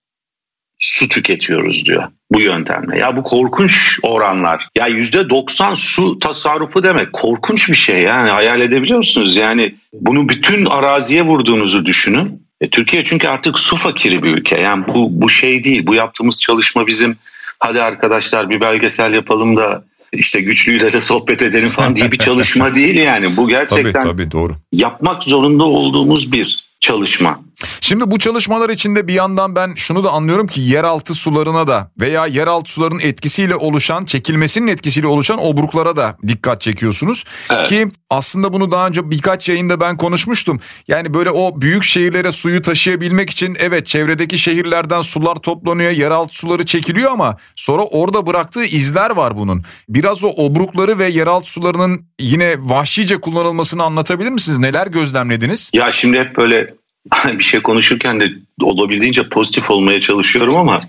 su 0.83 1.09
tüketiyoruz 1.09 1.87
diyor 1.87 2.05
bu 2.31 2.41
yöntemle. 2.41 2.99
Ya 2.99 3.17
bu 3.17 3.23
korkunç 3.23 3.99
oranlar. 4.03 4.69
Ya 4.77 4.87
yüzde 4.87 5.31
90 5.31 5.75
su 5.75 6.19
tasarrufu 6.19 6.83
demek 6.83 7.13
korkunç 7.13 7.71
bir 7.71 7.77
şey 7.77 8.03
yani 8.03 8.31
hayal 8.31 8.61
edebiliyor 8.61 8.99
musunuz? 8.99 9.37
Yani 9.37 9.75
bunu 9.93 10.29
bütün 10.29 10.67
araziye 10.67 11.23
vurduğunuzu 11.23 11.87
düşünün. 11.87 12.43
E, 12.61 12.71
Türkiye 12.71 13.05
çünkü 13.05 13.29
artık 13.29 13.59
su 13.59 13.77
fakiri 13.77 14.23
bir 14.23 14.31
ülke. 14.31 14.61
Yani 14.61 14.85
bu, 14.89 15.09
bu 15.23 15.29
şey 15.29 15.65
değil. 15.65 15.87
Bu 15.87 15.95
yaptığımız 15.95 16.39
çalışma 16.39 16.87
bizim 16.87 17.17
hadi 17.59 17.83
arkadaşlar 17.83 18.51
bir 18.51 18.61
belgesel 18.61 19.13
yapalım 19.13 19.57
da 19.57 19.85
işte 20.13 20.41
güçlüyle 20.41 20.93
de 20.93 21.01
sohbet 21.01 21.43
edelim 21.43 21.69
falan 21.69 21.97
diye 21.97 22.13
bir 22.13 22.19
çalışma 22.19 22.75
değil 22.75 22.97
yani. 22.97 23.37
Bu 23.37 23.49
gerçekten 23.57 23.93
tabii, 23.93 24.03
tabii, 24.03 24.33
doğru. 24.33 24.55
yapmak 24.73 25.25
zorunda 25.25 25.65
olduğumuz 25.65 26.33
bir 26.33 26.65
çalışma. 26.81 27.41
Şimdi 27.81 28.11
bu 28.11 28.19
çalışmalar 28.19 28.71
içinde 28.71 29.09
bir 29.09 29.15
yandan 29.15 29.55
ben 29.55 29.75
şunu 29.77 30.05
da 30.05 30.11
anlıyorum 30.11 30.47
ki 30.47 30.61
yeraltı 30.61 31.15
sularına 31.15 31.67
da 31.67 31.91
veya 32.01 32.27
yeraltı 32.27 32.73
suların 32.73 32.99
etkisiyle 32.99 33.57
oluşan, 33.57 34.05
çekilmesinin 34.05 34.67
etkisiyle 34.67 35.07
oluşan 35.07 35.39
obruklara 35.39 35.97
da 35.97 36.17
dikkat 36.27 36.61
çekiyorsunuz. 36.61 37.25
Evet. 37.55 37.69
Ki 37.69 37.89
aslında 38.11 38.53
bunu 38.53 38.71
daha 38.71 38.87
önce 38.87 39.11
birkaç 39.11 39.49
yayında 39.49 39.81
ben 39.81 39.97
konuşmuştum. 39.97 40.61
Yani 40.89 41.15
böyle 41.15 41.31
o 41.31 41.61
büyük 41.61 41.85
şehirlere 41.85 42.33
suyu 42.33 42.63
taşıyabilmek 42.63 43.31
için 43.31 43.57
evet 43.59 43.87
çevredeki 43.87 44.39
şehirlerden 44.39 45.01
sular 45.01 45.37
toplanıyor, 45.37 45.91
yeraltı 45.91 46.39
suları 46.39 46.65
çekiliyor 46.65 47.11
ama 47.11 47.37
sonra 47.57 47.83
orada 47.83 48.27
bıraktığı 48.27 48.65
izler 48.65 49.11
var 49.11 49.37
bunun. 49.37 49.65
Biraz 49.89 50.25
o 50.25 50.29
obrukları 50.29 50.99
ve 50.99 51.09
yeraltı 51.09 51.53
sularının 51.53 52.07
yine 52.21 52.57
vahşice 52.59 53.21
kullanılmasını 53.21 53.83
anlatabilir 53.83 54.31
misiniz? 54.31 54.59
Neler 54.59 54.87
gözlemlediniz? 54.87 55.71
Ya 55.73 55.93
şimdi 55.93 56.19
hep 56.19 56.37
böyle 56.37 56.75
bir 57.39 57.45
şey 57.45 57.61
konuşurken 57.61 58.21
de 58.21 58.33
olabildiğince 58.61 59.29
pozitif 59.29 59.71
olmaya 59.71 60.01
çalışıyorum 60.01 60.57
ama 60.57 60.81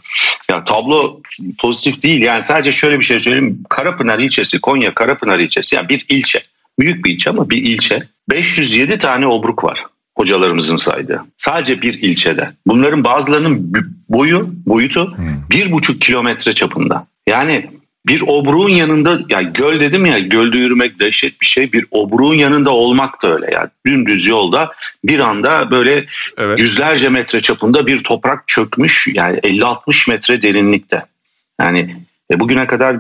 ya 0.50 0.64
tablo 0.64 1.22
pozitif 1.60 2.04
değil. 2.04 2.22
Yani 2.22 2.42
sadece 2.42 2.72
şöyle 2.72 3.00
bir 3.00 3.06
şey 3.06 3.20
söyleyeyim. 3.20 3.64
Karapınar 3.70 4.20
ilçesi, 4.20 4.62
Konya 4.62 4.94
Karapınar 4.94 5.40
ilçesi 5.40 5.76
yani 5.76 5.90
bir 5.90 6.06
ilçe. 6.10 6.40
Büyük 6.80 7.06
bir 7.06 7.14
ilçe 7.14 7.30
ama 7.30 7.50
bir 7.50 7.58
ilçe. 7.58 8.04
507 8.30 9.00
tane 9.00 9.28
obruk 9.28 9.64
var 9.64 9.86
hocalarımızın 10.16 10.76
saydığı. 10.76 11.24
Sadece 11.38 11.82
bir 11.82 11.94
ilçede. 11.94 12.52
Bunların 12.68 13.04
bazılarının 13.04 13.74
boyu, 14.10 14.50
boyutu 14.66 15.18
hmm. 15.18 15.50
bir 15.50 15.72
buçuk 15.72 16.02
kilometre 16.02 16.54
çapında. 16.54 17.08
Yani 17.28 17.70
bir 18.06 18.22
obruğun 18.22 18.70
yanında 18.70 19.20
yani 19.30 19.50
göl 19.54 19.80
dedim 19.80 20.06
ya 20.06 20.20
gölde 20.20 20.58
yürümek 20.58 21.00
dehşet 21.00 21.42
bir 21.42 21.46
şey. 21.46 21.74
Bir 21.74 21.86
obruğun 21.92 22.36
yanında 22.36 22.72
olmak 22.72 23.22
da 23.22 23.36
öyle. 23.36 23.52
Yani 23.54 23.70
dümdüz 23.86 24.28
yolda 24.28 24.72
bir 25.06 25.20
anda 25.20 25.72
böyle 25.72 26.06
evet. 26.38 26.60
yüzlerce 26.60 27.10
metre 27.10 27.40
çapında 27.42 27.88
bir 27.88 28.04
toprak 28.04 28.48
çökmüş. 28.48 29.08
Yani 29.14 29.38
50-60 29.38 30.12
metre 30.12 30.42
derinlikte. 30.42 31.06
Yani 31.62 31.96
e, 32.32 32.40
bugüne 32.40 32.68
kadar 32.68 32.98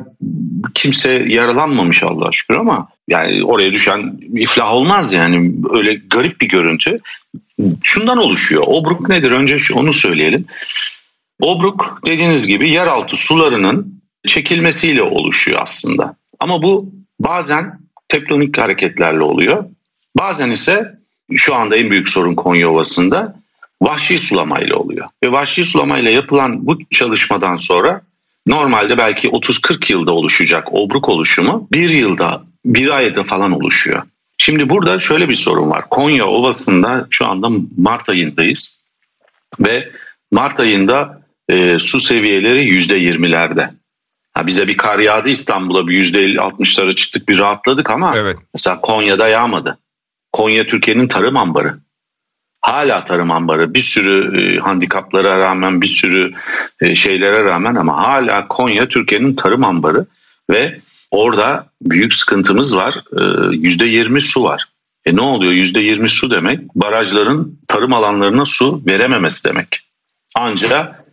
kimse 0.73 1.11
yaralanmamış 1.27 2.03
Allah'a 2.03 2.31
şükür 2.31 2.55
ama 2.55 2.87
yani 3.07 3.43
oraya 3.43 3.71
düşen 3.71 4.19
iflah 4.35 4.73
olmaz 4.73 5.13
yani. 5.13 5.53
Öyle 5.71 6.01
garip 6.09 6.41
bir 6.41 6.47
görüntü. 6.47 6.99
Şundan 7.83 8.17
oluşuyor. 8.17 8.63
Obruk 8.67 9.09
nedir? 9.09 9.31
Önce 9.31 9.57
onu 9.73 9.93
söyleyelim. 9.93 10.45
Obruk 11.41 11.99
dediğiniz 12.05 12.47
gibi 12.47 12.69
yeraltı 12.69 13.17
sularının 13.17 14.02
çekilmesiyle 14.27 15.01
oluşuyor 15.03 15.59
aslında. 15.61 16.15
Ama 16.39 16.61
bu 16.61 16.91
bazen 17.19 17.79
tektonik 18.07 18.57
hareketlerle 18.57 19.23
oluyor. 19.23 19.65
Bazen 20.17 20.51
ise 20.51 20.99
şu 21.35 21.55
anda 21.55 21.75
en 21.75 21.91
büyük 21.91 22.09
sorun 22.09 22.35
Konya 22.35 22.69
Ovası'nda 22.69 23.35
vahşi 23.81 24.17
sulamayla 24.17 24.75
oluyor. 24.75 25.07
Ve 25.23 25.31
vahşi 25.31 25.63
sulamayla 25.63 26.11
yapılan 26.11 26.67
bu 26.67 26.77
çalışmadan 26.89 27.55
sonra 27.55 28.01
normalde 28.47 28.97
belki 28.97 29.29
30-40 29.29 29.91
yılda 29.91 30.11
oluşacak 30.11 30.73
obruk 30.73 31.09
oluşumu 31.09 31.67
bir 31.71 31.89
yılda, 31.89 32.43
bir 32.65 32.89
ayda 32.89 33.23
falan 33.23 33.51
oluşuyor. 33.51 34.03
Şimdi 34.37 34.69
burada 34.69 34.99
şöyle 34.99 35.29
bir 35.29 35.35
sorun 35.35 35.69
var. 35.69 35.89
Konya 35.89 36.27
Ovası'nda 36.27 37.07
şu 37.09 37.27
anda 37.27 37.49
Mart 37.77 38.09
ayındayız 38.09 38.83
ve 39.59 39.91
Mart 40.31 40.59
ayında 40.59 41.21
e, 41.49 41.79
su 41.79 41.99
seviyeleri 41.99 42.67
%20'lerde. 42.77 43.69
Ha 44.33 44.47
bize 44.47 44.67
bir 44.67 44.77
kar 44.77 44.99
yağdı 44.99 45.29
İstanbul'a 45.29 45.87
bir 45.87 45.93
yüzde 45.93 46.19
50-60'lara 46.19 46.95
çıktık 46.95 47.29
bir 47.29 47.37
rahatladık 47.37 47.89
ama 47.89 48.13
evet. 48.15 48.37
mesela 48.53 48.81
Konya'da 48.81 49.27
yağmadı. 49.27 49.77
Konya 50.31 50.65
Türkiye'nin 50.65 51.07
tarım 51.07 51.37
ambarı. 51.37 51.77
Hala 52.61 53.03
tarım 53.03 53.31
ambarı 53.31 53.73
bir 53.73 53.81
sürü 53.81 54.41
e, 54.41 54.59
handikaplara 54.59 55.39
rağmen 55.39 55.81
bir 55.81 55.87
sürü 55.87 56.33
e, 56.81 56.95
şeylere 56.95 57.43
rağmen 57.43 57.75
ama 57.75 57.97
hala 57.97 58.47
Konya 58.47 58.87
Türkiye'nin 58.87 59.35
tarım 59.35 59.63
ambarı 59.63 60.05
ve 60.49 60.79
orada 61.11 61.67
büyük 61.81 62.13
sıkıntımız 62.13 62.77
var. 62.77 62.95
Yüzde 63.51 63.85
20 63.85 64.21
su 64.21 64.43
var. 64.43 64.65
E 65.05 65.15
ne 65.15 65.21
oluyor? 65.21 65.51
Yüzde 65.51 65.81
20 65.81 66.09
su 66.09 66.31
demek 66.31 66.75
barajların 66.75 67.59
tarım 67.67 67.93
alanlarına 67.93 68.45
su 68.45 68.81
verememesi 68.85 69.49
demek. 69.49 69.79
Ancak 70.35 71.03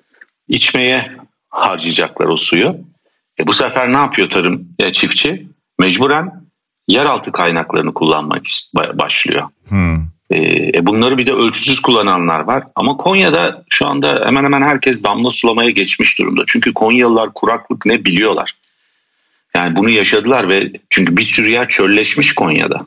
içmeye 0.49 1.17
harcayacaklar 1.51 2.27
o 2.27 2.37
suyu. 2.37 2.77
E 3.41 3.47
bu 3.47 3.55
sefer 3.55 3.93
ne 3.93 3.97
yapıyor 3.97 4.29
tarım 4.29 4.69
e, 4.79 4.93
çiftçi? 4.93 5.47
Mecburen 5.79 6.33
yeraltı 6.89 7.33
kaynaklarını 7.33 7.95
kullanmak 7.95 8.43
başlıyor. 8.95 9.49
Hmm. 9.69 9.97
E, 10.31 10.37
e, 10.75 10.87
bunları 10.87 11.19
bir 11.19 11.27
de 11.27 11.33
ölçüsüz 11.33 11.81
kullananlar 11.81 12.41
var. 12.41 12.65
Ama 12.77 12.97
Konya'da 12.97 13.65
şu 13.69 13.87
anda 13.87 14.23
hemen 14.27 14.45
hemen 14.45 14.63
herkes 14.63 15.05
damla 15.05 15.31
sulamaya 15.31 15.71
geçmiş 15.71 16.19
durumda. 16.19 16.43
Çünkü 16.47 16.75
Konyalılar 16.75 17.33
kuraklık 17.35 17.87
ne 17.87 18.05
biliyorlar. 18.05 18.55
Yani 19.55 19.77
bunu 19.77 19.91
yaşadılar 19.91 20.49
ve 20.49 20.73
çünkü 20.91 21.17
bir 21.17 21.23
sürü 21.23 21.51
yer 21.51 21.69
çölleşmiş 21.69 22.35
Konya'da. 22.35 22.87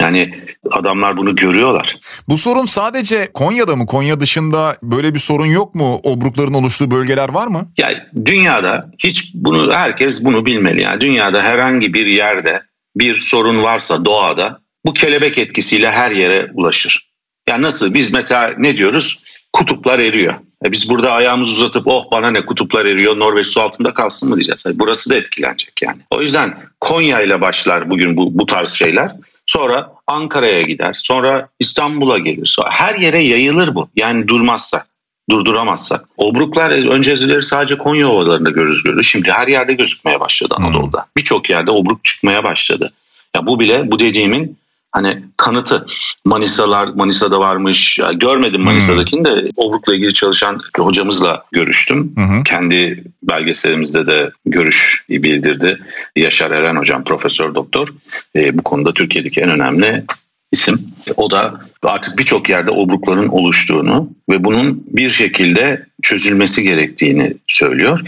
Yani 0.00 0.34
adamlar 0.70 1.16
bunu 1.16 1.36
görüyorlar. 1.36 1.96
Bu 2.28 2.36
sorun 2.36 2.66
sadece 2.66 3.32
Konya'da 3.34 3.76
mı? 3.76 3.86
Konya 3.86 4.20
dışında 4.20 4.76
böyle 4.82 5.14
bir 5.14 5.18
sorun 5.18 5.46
yok 5.46 5.74
mu? 5.74 6.00
Obrukların 6.02 6.54
oluştuğu 6.54 6.90
bölgeler 6.90 7.28
var 7.28 7.46
mı? 7.46 7.72
Yani 7.78 7.96
dünyada 8.24 8.90
hiç 8.98 9.30
bunu 9.34 9.72
herkes 9.72 10.24
bunu 10.24 10.46
bilmeli. 10.46 10.82
Yani 10.82 11.00
dünyada 11.00 11.42
herhangi 11.42 11.94
bir 11.94 12.06
yerde 12.06 12.62
bir 12.96 13.16
sorun 13.16 13.62
varsa 13.62 14.04
doğada 14.04 14.60
bu 14.86 14.92
kelebek 14.92 15.38
etkisiyle 15.38 15.90
her 15.90 16.10
yere 16.10 16.50
ulaşır. 16.54 17.10
Yani 17.48 17.62
nasıl 17.62 17.94
biz 17.94 18.14
mesela 18.14 18.54
ne 18.58 18.76
diyoruz? 18.76 19.22
Kutuplar 19.52 19.98
eriyor. 19.98 20.34
E 20.66 20.72
biz 20.72 20.90
burada 20.90 21.12
ayağımızı 21.12 21.52
uzatıp 21.52 21.86
oh 21.86 22.10
bana 22.12 22.30
ne 22.30 22.46
kutuplar 22.46 22.84
eriyor 22.84 23.18
Norveç 23.18 23.46
su 23.46 23.60
altında 23.60 23.94
kalsın 23.94 24.28
mı 24.28 24.36
diyeceğiz. 24.36 24.66
Burası 24.74 25.10
da 25.10 25.16
etkilenecek 25.16 25.82
yani. 25.82 25.98
O 26.10 26.22
yüzden 26.22 26.58
Konya 26.80 27.20
ile 27.20 27.40
başlar 27.40 27.90
bugün 27.90 28.16
bu, 28.16 28.38
bu 28.38 28.46
tarz 28.46 28.70
şeyler. 28.70 29.12
Sonra 29.50 29.92
Ankara'ya 30.06 30.62
gider. 30.62 30.92
Sonra 30.94 31.48
İstanbul'a 31.58 32.18
gelir. 32.18 32.46
Sonra 32.46 32.70
her 32.70 32.94
yere 32.94 33.18
yayılır 33.18 33.74
bu. 33.74 33.88
Yani 33.96 34.28
durmazsa, 34.28 34.84
durduramazsak. 35.30 36.04
Obruklar 36.16 36.90
önceleri 36.90 37.42
sadece 37.42 37.78
Konya 37.78 38.08
ovalarında 38.08 38.50
gözüküyordu. 38.50 39.02
Şimdi 39.02 39.32
her 39.32 39.48
yerde 39.48 39.72
gözükmeye 39.72 40.20
başladı 40.20 40.54
Anadolu'da. 40.58 40.98
Hmm. 40.98 41.10
Birçok 41.16 41.50
yerde 41.50 41.70
obruk 41.70 42.04
çıkmaya 42.04 42.44
başladı. 42.44 42.92
Ya 43.36 43.46
bu 43.46 43.60
bile 43.60 43.90
bu 43.90 43.98
dediğimin 43.98 44.58
hani 44.92 45.22
kanıtı. 45.36 45.86
Manisalar 46.24 46.86
Manisa'da 46.86 47.40
varmış. 47.40 47.98
Ya 47.98 48.12
görmedim 48.12 48.60
Manisa'dakini 48.60 49.24
de 49.24 49.50
Obruk'la 49.56 49.94
ilgili 49.94 50.14
çalışan 50.14 50.60
hocamızla 50.76 51.44
görüştüm. 51.52 52.12
Hı 52.16 52.42
Kendi 52.44 53.04
belgeselimizde 53.22 54.06
de 54.06 54.30
görüş 54.46 55.04
bildirdi. 55.08 55.80
Yaşar 56.16 56.50
Eren 56.50 56.76
hocam 56.76 57.04
profesör 57.04 57.54
doktor. 57.54 57.88
E, 58.36 58.58
bu 58.58 58.62
konuda 58.62 58.94
Türkiye'deki 58.94 59.40
en 59.40 59.50
önemli 59.50 60.04
isim. 60.52 60.78
O 61.16 61.30
da 61.30 61.60
artık 61.82 62.18
birçok 62.18 62.48
yerde 62.48 62.70
obrukların 62.70 63.28
oluştuğunu 63.28 64.10
ve 64.30 64.44
bunun 64.44 64.84
bir 64.86 65.10
şekilde 65.10 65.86
çözülmesi 66.02 66.62
gerektiğini 66.62 67.34
söylüyor. 67.46 68.00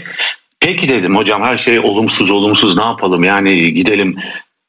Peki 0.59 0.89
dedim 0.89 1.15
hocam 1.15 1.43
her 1.43 1.57
şey 1.57 1.79
olumsuz 1.79 2.31
olumsuz 2.31 2.77
ne 2.77 2.83
yapalım 2.83 3.23
yani 3.23 3.73
gidelim 3.73 4.17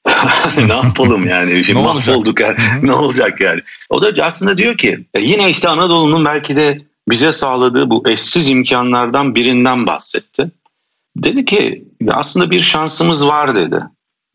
ne 0.67 0.73
yapalım 0.73 1.27
yani? 1.29 1.65
Şimdi 1.65 1.81
ne 1.81 1.85
mahvolduk 1.85 2.41
yani. 2.41 2.59
ne 2.83 2.93
olacak 2.93 3.41
yani? 3.41 3.61
O 3.91 4.03
da 4.03 4.25
aslında 4.25 4.59
diyor 4.59 4.77
ki 4.77 5.07
e, 5.15 5.21
yine 5.21 5.51
işte 5.51 5.69
Anadolu'nun 5.69 6.25
belki 6.25 6.57
de 6.57 6.81
bize 7.09 7.33
sağladığı 7.33 7.91
bu 7.91 8.09
eşsiz 8.09 8.51
imkanlardan 8.51 9.35
birinden 9.35 9.87
bahsetti. 9.87 10.51
Dedi 11.17 11.45
ki 11.45 11.85
aslında 12.09 12.51
bir 12.51 12.61
şansımız 12.61 13.29
var 13.29 13.55
dedi. 13.55 13.83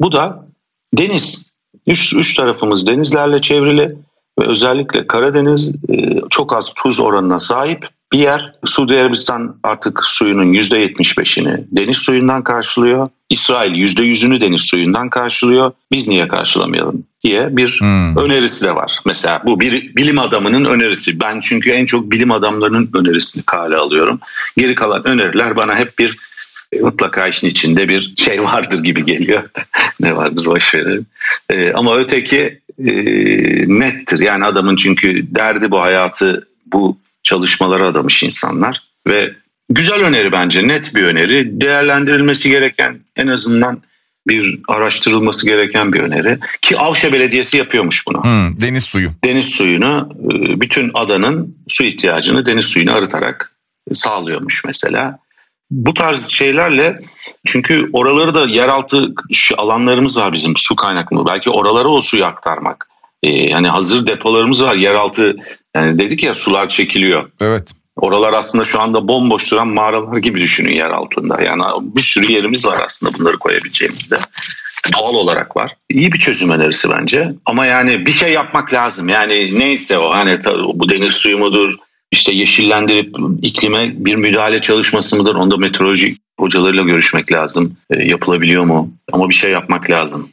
Bu 0.01 0.11
da 0.11 0.47
deniz. 0.93 1.49
Üç, 1.87 2.13
üç 2.13 2.33
tarafımız 2.33 2.87
denizlerle 2.87 3.41
çevrili 3.41 3.97
ve 4.39 4.47
özellikle 4.47 5.07
Karadeniz 5.07 5.71
e, 5.89 6.21
çok 6.29 6.53
az 6.53 6.73
tuz 6.73 6.99
oranına 6.99 7.39
sahip 7.39 7.89
bir 8.13 8.19
yer. 8.19 8.53
Suudi 8.65 8.99
Arabistan 8.99 9.55
artık 9.63 10.03
suyunun 10.03 10.53
%75'ini 10.53 11.63
deniz 11.71 11.97
suyundan 11.97 12.43
karşılıyor. 12.43 13.09
İsrail 13.29 13.71
%100'ünü 13.71 14.41
deniz 14.41 14.61
suyundan 14.61 15.09
karşılıyor. 15.09 15.71
Biz 15.91 16.07
niye 16.07 16.27
karşılamayalım 16.27 17.03
diye 17.23 17.57
bir 17.57 17.77
hmm. 17.79 18.17
önerisi 18.17 18.65
de 18.65 18.75
var. 18.75 18.99
Mesela 19.05 19.41
bu 19.45 19.59
bir 19.59 19.95
bilim 19.95 20.19
adamının 20.19 20.65
önerisi. 20.65 21.19
Ben 21.19 21.39
çünkü 21.39 21.71
en 21.71 21.85
çok 21.85 22.11
bilim 22.11 22.31
adamlarının 22.31 22.89
önerisini 22.93 23.43
kale 23.43 23.75
alıyorum. 23.75 24.19
Geri 24.57 24.75
kalan 24.75 25.07
öneriler 25.07 25.55
bana 25.55 25.75
hep 25.75 25.99
bir 25.99 26.15
mutlaka 26.81 27.27
işin 27.27 27.47
içinde 27.47 27.89
bir 27.89 28.13
şey 28.17 28.43
vardır 28.43 28.83
gibi 28.83 29.05
geliyor. 29.05 29.43
ne 29.99 30.15
vardır 30.15 30.45
boş. 30.45 30.75
Ee, 31.49 31.73
ama 31.73 31.97
öteki 31.97 32.59
e, 32.85 32.93
nettir. 33.67 34.19
Yani 34.19 34.45
adamın 34.45 34.75
çünkü 34.75 35.35
derdi 35.35 35.71
bu 35.71 35.81
hayatı 35.81 36.47
bu 36.65 36.97
çalışmalara 37.29 37.87
adamış 37.87 38.23
insanlar 38.23 38.81
ve 39.07 39.33
güzel 39.69 40.03
öneri 40.03 40.31
bence 40.31 40.67
net 40.67 40.95
bir 40.95 41.03
öneri 41.03 41.61
değerlendirilmesi 41.61 42.49
gereken 42.49 42.99
en 43.15 43.27
azından 43.27 43.81
bir 44.27 44.59
araştırılması 44.67 45.45
gereken 45.45 45.93
bir 45.93 45.99
öneri 45.99 46.39
ki 46.61 46.77
Avşa 46.77 47.13
Belediyesi 47.13 47.57
yapıyormuş 47.57 48.07
bunu. 48.07 48.23
Hmm, 48.23 48.61
deniz 48.61 48.83
suyu. 48.83 49.09
Deniz 49.23 49.45
suyunu 49.45 50.09
e, 50.31 50.61
bütün 50.61 50.91
adanın 50.93 51.57
su 51.67 51.83
ihtiyacını 51.83 52.45
deniz 52.45 52.65
suyunu 52.65 52.93
arıtarak 52.93 53.51
sağlıyormuş 53.93 54.63
mesela. 54.65 55.19
Bu 55.71 55.93
tarz 55.93 56.27
şeylerle 56.27 56.99
çünkü 57.45 57.89
oraları 57.93 58.33
da 58.33 58.47
yeraltı 58.47 59.13
alanlarımız 59.57 60.17
var 60.17 60.33
bizim 60.33 60.57
su 60.57 60.75
kaynaklı. 60.75 61.25
Belki 61.25 61.49
oralara 61.49 61.87
o 61.87 62.01
suyu 62.01 62.25
aktarmak. 62.25 62.89
Ee, 63.23 63.29
yani 63.29 63.67
hazır 63.67 64.07
depolarımız 64.07 64.63
var 64.63 64.75
yeraltı 64.75 65.35
yani 65.75 65.99
dedik 65.99 66.23
ya 66.23 66.33
sular 66.33 66.69
çekiliyor. 66.69 67.29
Evet. 67.41 67.71
Oralar 67.95 68.33
aslında 68.33 68.63
şu 68.63 68.81
anda 68.81 69.07
bomboş 69.07 69.51
duran 69.51 69.67
mağaralar 69.67 70.17
gibi 70.17 70.41
düşünün 70.41 70.71
yer 70.71 70.89
altında. 70.89 71.41
Yani 71.41 71.63
bir 71.81 72.01
sürü 72.01 72.31
yerimiz 72.31 72.65
var 72.65 72.81
aslında 72.85 73.19
bunları 73.19 73.37
koyabileceğimizde. 73.37 74.15
Doğal 74.93 75.13
olarak 75.13 75.57
var. 75.57 75.75
İyi 75.89 76.11
bir 76.11 76.19
çözüm 76.19 76.49
önerisi 76.49 76.89
bence. 76.89 77.33
Ama 77.45 77.65
yani 77.65 78.05
bir 78.05 78.11
şey 78.11 78.33
yapmak 78.33 78.73
lazım. 78.73 79.09
Yani 79.09 79.59
neyse 79.59 79.97
o 79.97 80.11
hani 80.11 80.39
bu 80.73 80.89
deniz 80.89 81.13
suyu 81.13 81.37
mudur, 81.37 81.75
işte 82.11 82.33
yeşillendirip 82.33 83.15
iklime 83.41 84.05
bir 84.05 84.15
müdahale 84.15 84.61
çalışması 84.61 85.15
mıdır? 85.15 85.35
Onda 85.35 85.57
meteoroloji 85.57 86.15
hocalarıyla 86.39 86.83
görüşmek 86.83 87.31
lazım. 87.31 87.77
E, 87.89 88.03
yapılabiliyor 88.03 88.63
mu? 88.63 88.91
Ama 89.11 89.29
bir 89.29 89.33
şey 89.33 89.51
yapmak 89.51 89.89
lazım. 89.89 90.29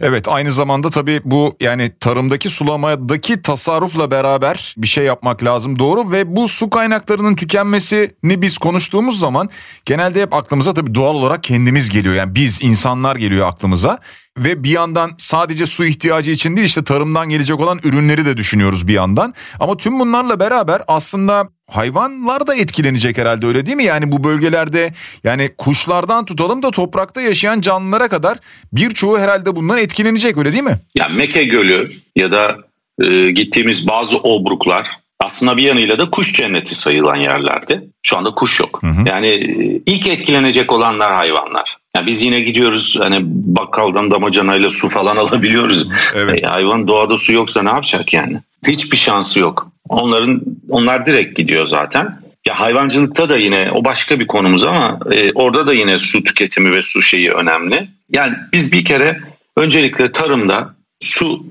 Evet 0.00 0.28
aynı 0.28 0.52
zamanda 0.52 0.90
tabii 0.90 1.20
bu 1.24 1.56
yani 1.60 1.92
tarımdaki 2.00 2.50
sulamadaki 2.50 3.42
tasarrufla 3.42 4.10
beraber 4.10 4.74
bir 4.76 4.86
şey 4.86 5.04
yapmak 5.04 5.44
lazım. 5.44 5.78
Doğru. 5.78 6.12
Ve 6.12 6.36
bu 6.36 6.48
su 6.48 6.70
kaynaklarının 6.70 7.34
tükenmesini 7.36 8.42
biz 8.42 8.58
konuştuğumuz 8.58 9.18
zaman 9.18 9.50
genelde 9.84 10.22
hep 10.22 10.34
aklımıza 10.34 10.74
tabii 10.74 10.94
doğal 10.94 11.14
olarak 11.14 11.42
kendimiz 11.42 11.90
geliyor. 11.90 12.14
Yani 12.14 12.34
biz 12.34 12.62
insanlar 12.62 13.16
geliyor 13.16 13.46
aklımıza 13.48 13.98
ve 14.38 14.64
bir 14.64 14.70
yandan 14.70 15.10
sadece 15.18 15.66
su 15.66 15.84
ihtiyacı 15.84 16.30
için 16.30 16.56
değil 16.56 16.66
işte 16.66 16.84
tarımdan 16.84 17.28
gelecek 17.28 17.60
olan 17.60 17.80
ürünleri 17.84 18.24
de 18.26 18.36
düşünüyoruz 18.36 18.88
bir 18.88 18.92
yandan. 18.92 19.34
Ama 19.60 19.76
tüm 19.76 20.00
bunlarla 20.00 20.40
beraber 20.40 20.82
aslında 20.88 21.48
hayvanlar 21.70 22.46
da 22.46 22.54
etkilenecek 22.54 23.18
herhalde 23.18 23.46
öyle 23.46 23.66
değil 23.66 23.76
mi? 23.76 23.84
Yani 23.84 24.12
bu 24.12 24.24
bölgelerde 24.24 24.92
yani 25.24 25.50
kuşlardan 25.58 26.24
tutalım 26.24 26.62
da 26.62 26.70
toprakta 26.70 27.20
yaşayan 27.20 27.60
canlılara 27.60 28.08
kadar 28.08 28.38
birçoğu 28.72 29.18
herhalde 29.18 29.56
bundan 29.56 29.78
etkilenecek 29.78 30.36
öyle 30.36 30.52
değil 30.52 30.64
mi? 30.64 30.78
Ya 30.94 31.08
Meke 31.08 31.44
Gölü 31.44 31.92
ya 32.16 32.32
da 32.32 32.56
e, 33.02 33.30
gittiğimiz 33.30 33.88
bazı 33.88 34.18
obruklar 34.18 34.86
aslında 35.20 35.56
bir 35.56 35.62
yanıyla 35.62 35.98
da 35.98 36.10
kuş 36.10 36.32
cenneti 36.32 36.74
sayılan 36.74 37.16
yerlerdi. 37.16 37.82
Şu 38.02 38.16
anda 38.16 38.30
kuş 38.30 38.60
yok. 38.60 38.78
Hı 38.82 38.86
hı. 38.86 39.08
Yani 39.08 39.26
e, 39.26 39.80
ilk 39.86 40.06
etkilenecek 40.06 40.72
olanlar 40.72 41.12
hayvanlar. 41.12 41.79
Yani 41.96 42.06
biz 42.06 42.24
yine 42.24 42.40
gidiyoruz 42.40 42.96
hani 42.98 43.18
bakkaldan 43.24 44.10
damacanayla 44.10 44.70
su 44.70 44.88
falan 44.88 45.16
alabiliyoruz. 45.16 45.88
Evet. 46.14 46.44
E, 46.44 46.46
hayvan 46.46 46.88
doğada 46.88 47.16
su 47.16 47.32
yoksa 47.32 47.62
ne 47.62 47.68
yapacak 47.68 48.12
yani? 48.12 48.40
Hiçbir 48.66 48.96
şansı 48.96 49.40
yok. 49.40 49.72
Onların 49.88 50.42
onlar 50.68 51.06
direkt 51.06 51.36
gidiyor 51.36 51.66
zaten. 51.66 52.20
Ya 52.46 52.60
hayvancılıkta 52.60 53.28
da 53.28 53.36
yine 53.36 53.70
o 53.72 53.84
başka 53.84 54.20
bir 54.20 54.26
konumuz 54.26 54.64
ama 54.64 54.98
e, 55.10 55.32
orada 55.32 55.66
da 55.66 55.74
yine 55.74 55.98
su 55.98 56.24
tüketimi 56.24 56.72
ve 56.72 56.82
su 56.82 57.02
şeyi 57.02 57.30
önemli. 57.30 57.88
Yani 58.10 58.36
biz 58.52 58.72
bir 58.72 58.84
kere 58.84 59.20
öncelikle 59.56 60.12
tarımda 60.12 60.74
su 61.00 61.46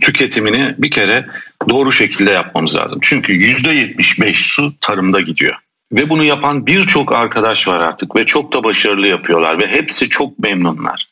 tüketimini 0.00 0.74
bir 0.78 0.90
kere 0.90 1.26
doğru 1.68 1.92
şekilde 1.92 2.30
yapmamız 2.30 2.76
lazım. 2.76 2.98
Çünkü 3.02 3.32
%75 3.32 4.34
su 4.34 4.72
tarımda 4.80 5.20
gidiyor. 5.20 5.54
Ve 5.92 6.10
bunu 6.10 6.24
yapan 6.24 6.66
birçok 6.66 7.12
arkadaş 7.12 7.68
var 7.68 7.80
artık 7.80 8.16
ve 8.16 8.26
çok 8.26 8.52
da 8.52 8.64
başarılı 8.64 9.06
yapıyorlar 9.06 9.58
ve 9.58 9.66
hepsi 9.66 10.08
çok 10.08 10.38
memnunlar. 10.38 11.08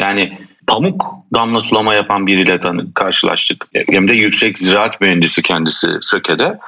Yani 0.00 0.38
pamuk 0.66 1.14
damla 1.34 1.60
sulama 1.60 1.94
yapan 1.94 2.26
biriyle 2.26 2.60
karşılaştık. 2.94 3.66
Hem 3.90 4.08
de 4.08 4.12
yüksek 4.12 4.58
ziraat 4.58 5.00
mühendisi 5.00 5.42
kendisi 5.42 5.86
Söke'de. 6.00 6.58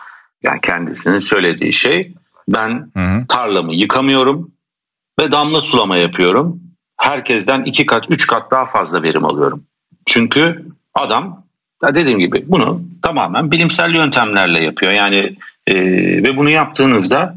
Yani 0.42 0.60
kendisinin 0.60 1.18
söylediği 1.18 1.72
şey 1.72 2.12
ben 2.48 2.90
hı 2.96 3.00
hı. 3.00 3.26
tarlamı 3.28 3.74
yıkamıyorum 3.74 4.50
ve 5.20 5.32
damla 5.32 5.60
sulama 5.60 5.96
yapıyorum. 5.96 6.60
Herkesten 6.96 7.62
iki 7.64 7.86
kat, 7.86 8.04
üç 8.08 8.26
kat 8.26 8.50
daha 8.50 8.64
fazla 8.64 9.02
verim 9.02 9.24
alıyorum. 9.24 9.64
Çünkü 10.06 10.64
adam 10.94 11.44
dediğim 11.94 12.18
gibi 12.18 12.44
bunu 12.46 12.82
tamamen 13.02 13.50
bilimsel 13.50 13.94
yöntemlerle 13.94 14.62
yapıyor. 14.62 14.92
Yani 14.92 15.36
e, 15.66 15.74
ve 16.22 16.36
bunu 16.36 16.50
yaptığınızda 16.50 17.36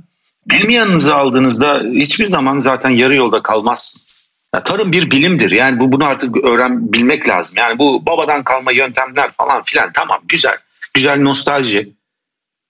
bilimi 0.49 0.73
yanınıza 0.73 1.15
aldığınızda 1.15 1.81
hiçbir 1.93 2.25
zaman 2.25 2.59
zaten 2.59 2.89
yarı 2.89 3.15
yolda 3.15 3.41
kalmazsınız. 3.43 4.27
Ya, 4.55 4.63
tarım 4.63 4.91
bir 4.91 5.11
bilimdir. 5.11 5.51
Yani 5.51 5.79
bu 5.79 5.91
bunu 5.91 6.05
artık 6.05 6.37
öğren 6.37 6.93
bilmek 6.93 7.29
lazım. 7.29 7.55
Yani 7.57 7.79
bu 7.79 8.05
babadan 8.05 8.43
kalma 8.43 8.71
yöntemler 8.71 9.31
falan 9.31 9.63
filan 9.63 9.91
tamam 9.93 10.19
güzel. 10.27 10.57
Güzel 10.93 11.21
nostalji. 11.21 11.93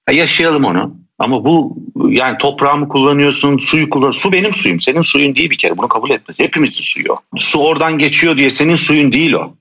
Ya, 0.10 0.16
yaşayalım 0.16 0.66
onu. 0.66 0.96
Ama 1.20 1.46
bu 1.46 1.78
yani 2.10 2.38
toprağımı 2.38 2.90
kullanıyorsun, 2.90 3.58
suyu 3.58 3.90
kullan. 3.90 4.12
Su 4.12 4.32
benim 4.32 4.54
suyum, 4.54 4.80
senin 4.80 5.02
suyun 5.02 5.36
değil 5.36 5.50
bir 5.50 5.58
kere. 5.58 5.78
Bunu 5.78 5.88
kabul 5.88 6.10
etmez. 6.10 6.40
Hepimizin 6.40 6.82
suyu. 6.82 7.18
Su 7.38 7.60
oradan 7.60 7.98
geçiyor 7.98 8.38
diye 8.38 8.50
senin 8.50 8.76
suyun 8.76 9.12
değil 9.12 9.34
o. 9.34 9.54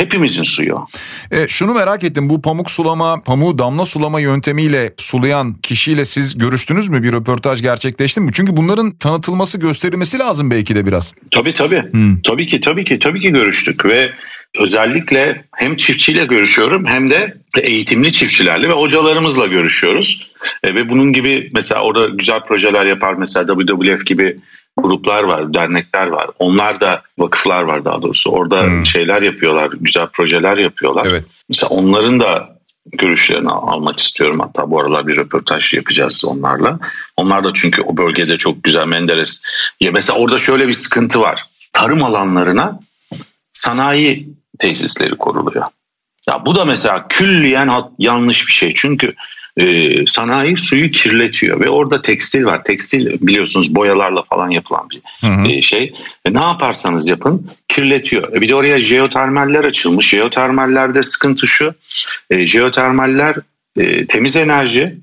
Hepimizin 0.00 0.42
suyu. 0.42 0.86
E, 1.30 1.48
şunu 1.48 1.74
merak 1.74 2.04
ettim 2.04 2.30
bu 2.30 2.42
pamuk 2.42 2.70
sulama, 2.70 3.22
pamuğu 3.22 3.58
damla 3.58 3.86
sulama 3.86 4.20
yöntemiyle 4.20 4.92
sulayan 4.96 5.54
kişiyle 5.54 6.04
siz 6.04 6.38
görüştünüz 6.38 6.88
mü? 6.88 7.02
Bir 7.02 7.12
röportaj 7.12 7.62
gerçekleşti 7.62 8.20
mi? 8.20 8.30
Çünkü 8.32 8.56
bunların 8.56 8.90
tanıtılması, 8.90 9.60
gösterilmesi 9.60 10.18
lazım 10.18 10.50
belki 10.50 10.74
de 10.74 10.86
biraz. 10.86 11.14
Tabii 11.30 11.54
tabii. 11.54 11.82
Hmm. 11.90 12.22
Tabii 12.22 12.46
ki 12.46 12.60
tabii 12.60 12.84
ki 12.84 12.98
tabii 12.98 13.20
ki 13.20 13.30
görüştük 13.30 13.84
ve 13.84 14.10
özellikle 14.58 15.44
hem 15.56 15.76
çiftçiyle 15.76 16.24
görüşüyorum 16.24 16.86
hem 16.86 17.10
de 17.10 17.36
eğitimli 17.58 18.12
çiftçilerle 18.12 18.68
ve 18.68 18.72
hocalarımızla 18.72 19.46
görüşüyoruz. 19.46 20.30
E, 20.62 20.74
ve 20.74 20.88
bunun 20.88 21.12
gibi 21.12 21.50
mesela 21.54 21.82
orada 21.82 22.08
güzel 22.08 22.40
projeler 22.40 22.86
yapar 22.86 23.14
mesela 23.14 23.46
WWF 23.46 24.06
gibi 24.06 24.36
gruplar 24.78 25.22
var, 25.22 25.54
dernekler 25.54 26.06
var. 26.06 26.30
Onlar 26.38 26.80
da 26.80 27.02
vakıflar 27.18 27.62
var 27.62 27.84
daha 27.84 28.02
doğrusu. 28.02 28.30
Orada 28.30 28.62
hmm. 28.62 28.86
şeyler 28.86 29.22
yapıyorlar, 29.22 29.70
güzel 29.80 30.06
projeler 30.06 30.56
yapıyorlar. 30.56 31.06
Evet. 31.06 31.24
Mesela 31.48 31.68
onların 31.68 32.20
da 32.20 32.60
görüşlerini 32.86 33.50
almak 33.50 33.98
istiyorum. 33.98 34.40
Hatta 34.40 34.70
bu 34.70 34.80
aralar 34.80 35.06
bir 35.06 35.16
röportaj 35.16 35.74
yapacağız 35.74 36.24
onlarla. 36.24 36.78
Onlar 37.16 37.44
da 37.44 37.50
çünkü 37.54 37.82
o 37.82 37.96
bölgede 37.96 38.36
çok 38.36 38.64
güzel 38.64 38.86
Menderes. 38.86 39.42
Ya 39.80 39.92
mesela 39.92 40.18
orada 40.18 40.38
şöyle 40.38 40.68
bir 40.68 40.72
sıkıntı 40.72 41.20
var. 41.20 41.46
Tarım 41.72 42.04
alanlarına 42.04 42.80
sanayi 43.52 44.28
tesisleri 44.58 45.16
kuruluyor. 45.16 45.64
Ya 46.28 46.46
bu 46.46 46.54
da 46.54 46.64
mesela 46.64 47.08
külliyen 47.08 47.70
yanlış 47.98 48.46
bir 48.46 48.52
şey. 48.52 48.74
Çünkü 48.74 49.14
e, 49.56 50.06
sanayi 50.06 50.56
suyu 50.56 50.90
kirletiyor 50.90 51.60
ve 51.60 51.68
orada 51.68 52.02
tekstil 52.02 52.44
var. 52.44 52.64
Tekstil 52.64 53.18
biliyorsunuz 53.20 53.74
boyalarla 53.74 54.22
falan 54.22 54.50
yapılan 54.50 54.90
bir 54.90 55.00
hı 55.20 55.26
hı. 55.26 55.50
E, 55.50 55.62
şey. 55.62 55.94
E, 56.24 56.34
ne 56.34 56.40
yaparsanız 56.40 57.08
yapın 57.08 57.50
kirletiyor. 57.68 58.36
E, 58.36 58.40
bir 58.40 58.48
de 58.48 58.54
oraya 58.54 58.80
jeotermaller 58.80 59.64
açılmış. 59.64 60.08
Jeotermallerde 60.08 61.02
sıkıntı 61.02 61.46
şu. 61.46 61.74
E, 62.30 62.46
jeotermaller 62.46 63.36
e, 63.76 64.06
temiz 64.06 64.36
enerji 64.36 64.96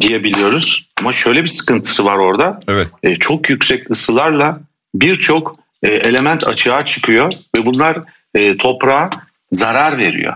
diyebiliyoruz. 0.00 0.90
Ama 1.00 1.12
şöyle 1.12 1.42
bir 1.42 1.48
sıkıntısı 1.48 2.04
var 2.04 2.16
orada. 2.16 2.60
Evet. 2.68 2.88
E, 3.02 3.16
çok 3.16 3.50
yüksek 3.50 3.90
ısılarla 3.90 4.60
birçok 4.94 5.56
e, 5.82 5.88
element 5.88 6.48
açığa 6.48 6.84
çıkıyor 6.84 7.32
ve 7.56 7.66
bunlar 7.66 7.98
e, 8.34 8.56
toprağa 8.56 9.10
zarar 9.52 9.98
veriyor. 9.98 10.34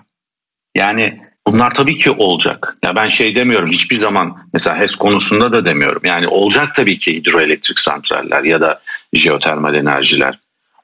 Yani 0.74 1.27
bunlar 1.52 1.74
tabii 1.74 1.98
ki 1.98 2.10
olacak. 2.10 2.76
Ya 2.82 2.96
ben 2.96 3.08
şey 3.08 3.34
demiyorum 3.34 3.68
hiçbir 3.70 3.96
zaman 3.96 4.36
mesela 4.52 4.78
HES 4.78 4.94
konusunda 4.94 5.52
da 5.52 5.64
demiyorum. 5.64 6.02
Yani 6.04 6.28
olacak 6.28 6.74
tabii 6.74 6.98
ki 6.98 7.14
hidroelektrik 7.14 7.78
santraller 7.78 8.44
ya 8.44 8.60
da 8.60 8.80
jeotermal 9.12 9.74
enerjiler. 9.74 10.38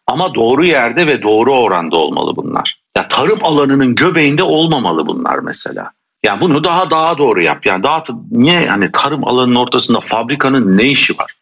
Ama 0.07 0.35
doğru 0.35 0.66
yerde 0.66 1.07
ve 1.07 1.22
doğru 1.22 1.53
oranda 1.53 1.96
olmalı 1.96 2.37
bunlar. 2.37 2.79
Ya 2.96 3.09
tarım 3.09 3.38
alanının 3.42 3.94
göbeğinde 3.94 4.42
olmamalı 4.42 5.07
bunlar 5.07 5.38
mesela. 5.38 5.90
Yani 6.22 6.40
bunu 6.40 6.64
daha 6.64 6.90
daha 6.90 7.18
doğru 7.18 7.42
yap. 7.42 7.66
Yani 7.66 7.83
daha 7.83 8.03
niye 8.31 8.61
yani 8.61 8.92
tarım 8.92 9.29
alanının 9.29 9.55
ortasında 9.55 10.00
fabrikanın 10.00 10.77
ne 10.77 10.85
işi 10.85 11.18
var? 11.18 11.35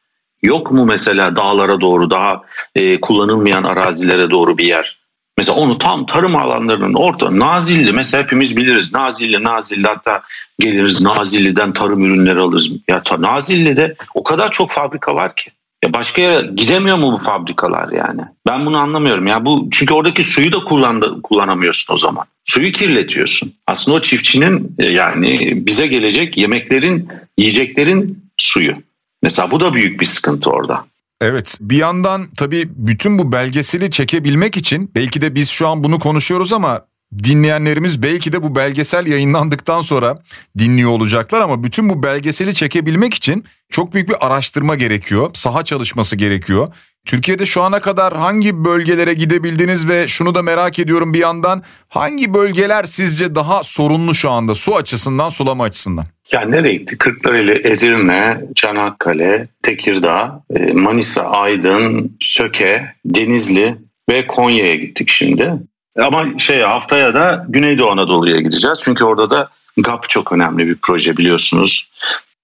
Yok 0.43 0.73
mu 0.73 0.85
mesela 0.85 1.37
dağlara 1.37 1.81
doğru 1.81 2.11
daha 2.11 2.43
e, 2.75 3.01
kullanılmayan 3.01 3.63
arazilere 3.63 4.31
doğru 4.31 4.59
bir 4.59 4.65
yer? 4.65 5.02
Mesela 5.39 5.59
onu 5.59 5.79
tam 5.79 6.07
tarım 6.07 6.37
alanlarının 6.37 6.95
orta 6.95 7.39
Nazilli 7.39 7.93
mesela 7.93 8.23
hepimiz 8.23 8.57
biliriz. 8.57 8.93
Nazilli 8.93 9.43
Nazilli 9.45 9.87
hatta 9.87 10.23
geliriz 10.59 11.03
Nazilli'den 11.03 11.73
tarım 11.73 12.05
ürünleri 12.05 12.39
alırız. 12.39 12.69
Ya 12.89 13.03
ta, 13.03 13.23
Nazilli'de 13.23 13.95
o 14.15 14.23
kadar 14.23 14.51
çok 14.51 14.71
fabrika 14.71 15.15
var 15.15 15.37
ki. 15.37 15.51
Ya 15.85 15.93
başka 15.93 16.23
yere 16.23 16.47
gidemiyor 16.47 16.97
mu 16.97 17.13
bu 17.13 17.19
fabrikalar 17.19 17.93
yani? 17.93 18.21
Ben 18.47 18.67
bunu 18.67 18.79
anlamıyorum. 18.79 19.27
Ya 19.27 19.45
bu 19.45 19.69
çünkü 19.73 19.95
oradaki 19.95 20.25
suyu 20.25 20.53
da 20.53 20.59
kullandı, 20.65 21.23
kullanamıyorsun 21.23 21.95
o 21.95 21.99
zaman. 21.99 22.25
Suyu 22.45 22.73
kirletiyorsun. 22.73 23.53
Aslında 23.67 23.97
o 23.97 24.01
çiftçinin 24.01 24.75
e, 24.79 24.87
yani 24.87 25.53
bize 25.67 25.87
gelecek 25.87 26.37
yemeklerin, 26.37 27.09
yiyeceklerin 27.39 28.25
suyu. 28.37 28.75
Mesela 29.23 29.51
bu 29.51 29.61
da 29.61 29.75
büyük 29.75 30.01
bir 30.01 30.07
sıkıntı 30.07 30.51
orada. 30.51 30.85
Evet 31.23 31.59
bir 31.61 31.77
yandan 31.77 32.27
tabii 32.37 32.69
bütün 32.75 33.19
bu 33.19 33.33
belgeseli 33.33 33.91
çekebilmek 33.91 34.57
için 34.57 34.91
belki 34.95 35.21
de 35.21 35.35
biz 35.35 35.49
şu 35.49 35.69
an 35.69 35.85
bunu 35.85 35.99
konuşuyoruz 35.99 36.53
ama 36.53 36.81
dinleyenlerimiz 37.19 38.03
belki 38.03 38.33
de 38.33 38.43
bu 38.43 38.57
belgesel 38.57 39.07
yayınlandıktan 39.07 39.81
sonra 39.81 40.19
dinliyor 40.59 40.91
olacaklar 40.91 41.41
ama 41.41 41.65
bütün 41.65 41.89
bu 41.89 42.03
belgeseli 42.03 42.55
çekebilmek 42.55 43.15
için 43.15 43.45
çok 43.71 43.95
büyük 43.95 44.09
bir 44.09 44.27
araştırma 44.27 44.75
gerekiyor. 44.75 45.31
Saha 45.35 45.65
çalışması 45.65 46.17
gerekiyor. 46.17 46.69
Türkiye'de 47.05 47.47
şu 47.47 47.63
ana 47.63 47.81
kadar 47.81 48.17
hangi 48.17 48.65
bölgelere 48.65 49.15
gidebildiniz 49.15 49.89
ve 49.89 50.09
şunu 50.09 50.35
da 50.35 50.43
merak 50.43 50.79
ediyorum 50.79 51.15
bir 51.15 51.19
yandan 51.19 51.63
hangi 51.89 52.35
bölgeler 52.35 52.85
sizce 52.85 53.35
daha 53.35 53.63
sorunlu 53.63 54.15
şu 54.15 54.31
anda 54.31 54.55
su 54.55 54.77
açısından 54.77 55.29
sulama 55.29 55.65
açısından? 55.65 56.07
Yani 56.33 56.53
nereye 56.53 56.75
gitti? 56.75 56.99
Kırklareli, 56.99 57.69
Edirne, 57.69 58.41
Çanakkale, 58.55 59.49
Tekirdağ, 59.63 60.45
e, 60.57 60.73
Manisa, 60.73 61.23
Aydın, 61.23 62.17
Söke, 62.21 62.95
Denizli 63.05 63.75
ve 64.11 64.27
Konya'ya 64.27 64.75
gittik 64.75 65.09
şimdi. 65.09 65.53
Ama 65.99 66.39
şey 66.39 66.61
haftaya 66.61 67.15
da 67.15 67.47
Güneydoğu 67.49 67.91
Anadolu'ya 67.91 68.41
gideceğiz. 68.41 68.81
Çünkü 68.85 69.05
orada 69.05 69.31
da 69.31 69.49
GAP 69.77 70.09
çok 70.09 70.33
önemli 70.33 70.67
bir 70.67 70.77
proje 70.83 71.17
biliyorsunuz. 71.17 71.91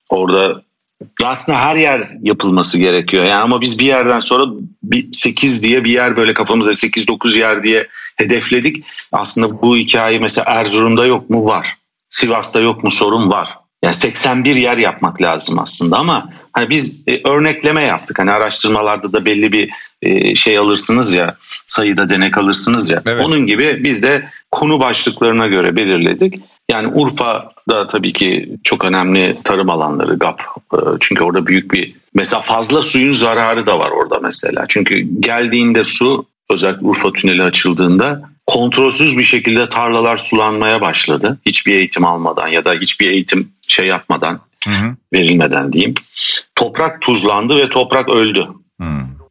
Orada 0.09 0.63
aslında 1.25 1.59
her 1.59 1.77
yer 1.77 2.09
yapılması 2.23 2.79
gerekiyor. 2.79 3.25
Yani 3.25 3.43
ama 3.43 3.61
biz 3.61 3.79
bir 3.79 3.85
yerden 3.85 4.21
sonra 4.21 4.45
bir 4.83 5.13
8 5.13 5.63
diye 5.63 5.85
bir 5.85 5.93
yer 5.93 6.17
böyle 6.17 6.35
kafamızda 6.35 6.71
8-9 6.71 7.41
yer 7.41 7.63
diye 7.63 7.89
hedefledik. 8.17 8.85
Aslında 9.13 9.63
bu 9.63 9.77
hikaye 9.77 10.19
mesela 10.19 10.45
Erzurum'da 10.49 11.07
yok 11.07 11.31
mu? 11.31 11.45
Var. 11.45 11.77
Sivas'ta 12.11 12.61
yok 12.61 12.85
mu? 12.85 12.91
Sorun 12.91 13.31
var. 13.31 13.59
Yani 13.83 13.95
81 13.95 14.57
yer 14.57 14.77
yapmak 14.77 15.23
lazım 15.23 15.59
aslında 15.59 15.97
ama 15.97 16.31
hani 16.53 16.71
biz 16.71 17.03
e, 17.09 17.29
örnekleme 17.29 17.83
yaptık. 17.83 18.19
Hani 18.19 18.31
araştırmalarda 18.31 19.13
da 19.13 19.25
belli 19.25 19.53
bir 19.53 19.71
e, 20.03 20.35
şey 20.35 20.59
alırsınız 20.59 21.15
ya 21.15 21.37
sayıda 21.67 22.09
denek 22.09 22.39
alırsınız 22.39 22.91
ya. 22.91 23.03
Evet. 23.07 23.25
Onun 23.25 23.47
gibi 23.47 23.85
biz 23.85 24.03
de 24.03 24.29
konu 24.51 24.81
başlıklarına 24.81 25.47
göre 25.47 25.77
belirledik. 25.77 26.41
Yani 26.71 26.89
Urfa'da 26.89 27.87
tabii 27.87 28.13
ki 28.13 28.57
çok 28.65 28.85
önemli 28.85 29.37
tarım 29.45 29.71
alanları 29.71 30.15
GAP. 30.15 30.41
E, 30.75 30.79
çünkü 31.01 31.25
orada 31.25 31.47
büyük 31.47 31.73
bir 31.73 31.95
mesela 32.15 32.41
fazla 32.41 32.83
suyun 32.83 33.13
zararı 33.13 33.67
da 33.67 33.79
var 33.79 33.91
orada 33.91 34.19
mesela. 34.23 34.65
Çünkü 34.69 35.21
geldiğinde 35.21 35.85
su 35.85 36.27
özellikle 36.51 36.87
Urfa 36.87 37.13
tüneli 37.13 37.43
açıldığında 37.43 38.23
kontrolsüz 38.47 39.19
bir 39.19 39.25
şekilde 39.25 39.69
tarlalar 39.69 40.17
sulanmaya 40.17 40.81
başladı. 40.81 41.39
Hiçbir 41.47 41.75
eğitim 41.75 42.05
almadan 42.05 42.49
ya 42.49 42.65
da 42.65 42.75
hiçbir 42.75 43.11
eğitim 43.11 43.49
şey 43.69 43.87
yapmadan 43.87 44.41
hı 44.67 44.71
hı. 44.71 44.97
verilmeden 45.13 45.73
diyeyim. 45.73 45.95
Toprak 46.55 47.03
tuzlandı 47.03 47.57
ve 47.57 47.69
toprak 47.69 48.09
öldü. 48.09 48.49
Hı. 48.81 48.87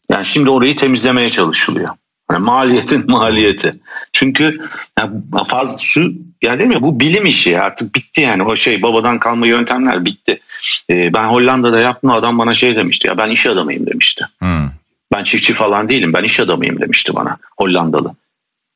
Yani 0.09 0.25
şimdi 0.25 0.49
orayı 0.49 0.75
temizlemeye 0.75 1.29
çalışılıyor. 1.29 1.89
Yani 2.31 2.43
maliyetin 2.43 3.11
maliyeti. 3.11 3.75
Çünkü 4.13 4.61
yani 4.99 5.11
fazla 5.47 5.77
su 5.77 6.13
yani 6.41 6.65
mi? 6.65 6.81
Bu 6.81 6.99
bilim 6.99 7.25
işi 7.25 7.61
artık 7.61 7.95
bitti 7.95 8.21
yani 8.21 8.43
o 8.43 8.55
şey 8.55 8.81
babadan 8.81 9.19
kalma 9.19 9.47
yöntemler 9.47 10.05
bitti. 10.05 10.39
Ee, 10.89 11.13
ben 11.13 11.27
Hollanda'da 11.27 11.79
yaptım 11.79 12.09
adam 12.09 12.39
bana 12.39 12.55
şey 12.55 12.75
demişti 12.75 13.07
ya 13.07 13.17
ben 13.17 13.29
iş 13.29 13.47
adamıyım 13.47 13.87
demişti. 13.87 14.25
Hmm. 14.39 14.69
Ben 15.13 15.23
çiftçi 15.23 15.53
falan 15.53 15.89
değilim 15.89 16.13
ben 16.13 16.23
iş 16.23 16.39
adamıyım 16.39 16.81
demişti 16.81 17.15
bana 17.15 17.37
Hollandalı. 17.57 18.15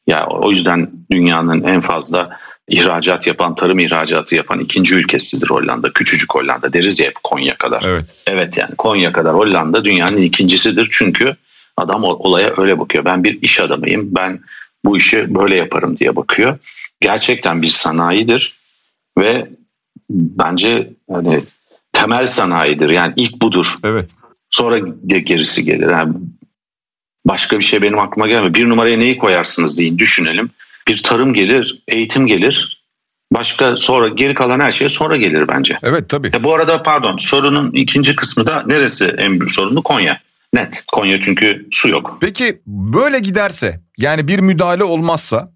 Ya 0.08 0.28
o 0.28 0.52
yüzden 0.52 0.90
dünyanın 1.12 1.64
en 1.64 1.82
fazla 1.82 2.38
ihracat 2.72 3.28
yapan, 3.28 3.56
tarım 3.56 3.80
ihracatı 3.80 4.36
yapan 4.36 4.60
ikinci 4.60 4.96
ülkesidir 4.96 5.50
Hollanda. 5.50 5.94
Küçücük 5.94 6.36
Hollanda 6.36 6.74
deriz 6.74 7.00
ya 7.00 7.08
hep 7.08 7.24
Konya 7.24 7.58
kadar. 7.58 7.84
Evet. 7.86 8.06
Evet 8.28 8.58
yani 8.58 8.76
Konya 8.76 9.12
kadar 9.12 9.34
Hollanda 9.34 9.86
dünyanın 9.86 10.22
ikincisidir. 10.22 10.88
Çünkü 10.92 11.36
adam 11.78 12.04
olaya 12.04 12.54
öyle 12.58 12.80
bakıyor. 12.80 13.06
Ben 13.06 13.24
bir 13.24 13.42
iş 13.42 13.60
adamıyım. 13.60 14.16
Ben 14.16 14.40
bu 14.86 14.98
işi 14.98 15.36
böyle 15.36 15.56
yaparım 15.56 15.98
diye 15.98 16.16
bakıyor. 16.16 16.58
Gerçekten 17.02 17.62
bir 17.62 17.68
sanayidir 17.68 18.54
ve 19.18 19.48
bence 20.10 20.90
hani 21.12 21.40
temel 21.94 22.28
sanayidir. 22.28 22.90
Yani 22.90 23.14
ilk 23.16 23.42
budur. 23.42 23.76
Evet. 23.84 24.12
Sonra 24.50 24.80
gerisi 25.08 25.66
gelir. 25.66 25.90
Yani 25.90 26.14
başka 27.26 27.60
bir 27.60 27.64
şey 27.64 27.82
benim 27.82 28.00
aklıma 28.00 28.28
gelmiyor. 28.28 28.54
Bir 28.54 28.70
numaraya 28.70 28.98
neyi 28.98 29.18
koyarsınız 29.18 29.80
deyin 29.80 29.98
düşünelim 29.98 30.50
bir 30.88 31.04
tarım 31.04 31.34
gelir, 31.34 31.84
eğitim 31.88 32.28
gelir. 32.28 32.82
Başka 33.34 33.78
sonra 33.78 34.08
geri 34.08 34.34
kalan 34.34 34.60
her 34.60 34.72
şey 34.72 34.90
sonra 34.90 35.18
gelir 35.18 35.48
bence. 35.48 35.78
Evet 35.84 36.10
tabii. 36.10 36.32
E 36.34 36.44
bu 36.44 36.54
arada 36.54 36.84
pardon 36.84 37.18
sorunun 37.18 37.72
ikinci 37.72 38.16
kısmı 38.16 38.48
da 38.48 38.64
neresi 38.66 39.06
en 39.18 39.40
büyük 39.40 39.52
sorunu? 39.52 39.84
Konya. 39.84 40.20
Net. 40.54 40.84
Konya 40.92 41.20
çünkü 41.20 41.68
su 41.72 41.90
yok. 41.90 42.18
Peki 42.22 42.62
böyle 42.68 43.20
giderse 43.20 43.80
yani 43.98 44.28
bir 44.28 44.40
müdahale 44.40 44.84
olmazsa 44.84 45.52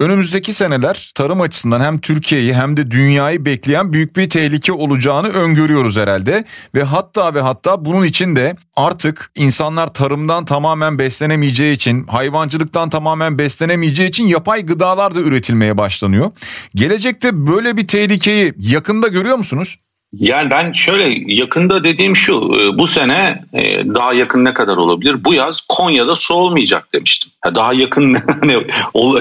Önümüzdeki 0.00 0.52
seneler 0.52 1.12
tarım 1.14 1.40
açısından 1.40 1.80
hem 1.80 1.98
Türkiye'yi 1.98 2.54
hem 2.54 2.76
de 2.76 2.90
dünyayı 2.90 3.44
bekleyen 3.44 3.92
büyük 3.92 4.16
bir 4.16 4.30
tehlike 4.30 4.72
olacağını 4.72 5.28
öngörüyoruz 5.28 5.96
herhalde. 5.96 6.44
Ve 6.74 6.82
hatta 6.82 7.34
ve 7.34 7.40
hatta 7.40 7.84
bunun 7.84 8.04
için 8.04 8.36
de 8.36 8.56
artık 8.76 9.30
insanlar 9.34 9.94
tarımdan 9.94 10.44
tamamen 10.44 10.98
beslenemeyeceği 10.98 11.74
için, 11.74 12.06
hayvancılıktan 12.06 12.90
tamamen 12.90 13.38
beslenemeyeceği 13.38 14.08
için 14.08 14.24
yapay 14.24 14.66
gıdalar 14.66 15.14
da 15.14 15.20
üretilmeye 15.20 15.78
başlanıyor. 15.78 16.30
Gelecekte 16.74 17.46
böyle 17.46 17.76
bir 17.76 17.86
tehlikeyi 17.86 18.54
yakında 18.58 19.08
görüyor 19.08 19.36
musunuz? 19.36 19.76
Yani 20.12 20.50
ben 20.50 20.72
şöyle 20.72 21.34
yakında 21.34 21.84
dediğim 21.84 22.16
şu 22.16 22.34
e, 22.34 22.78
bu 22.78 22.86
sene 22.86 23.44
e, 23.52 23.94
daha 23.94 24.12
yakın 24.12 24.44
ne 24.44 24.54
kadar 24.54 24.76
olabilir? 24.76 25.24
Bu 25.24 25.34
yaz 25.34 25.60
Konya'da 25.68 26.16
su 26.16 26.34
olmayacak 26.34 26.88
demiştim. 26.94 27.32
Daha 27.54 27.72
yakın 27.72 28.14
hani 28.40 28.56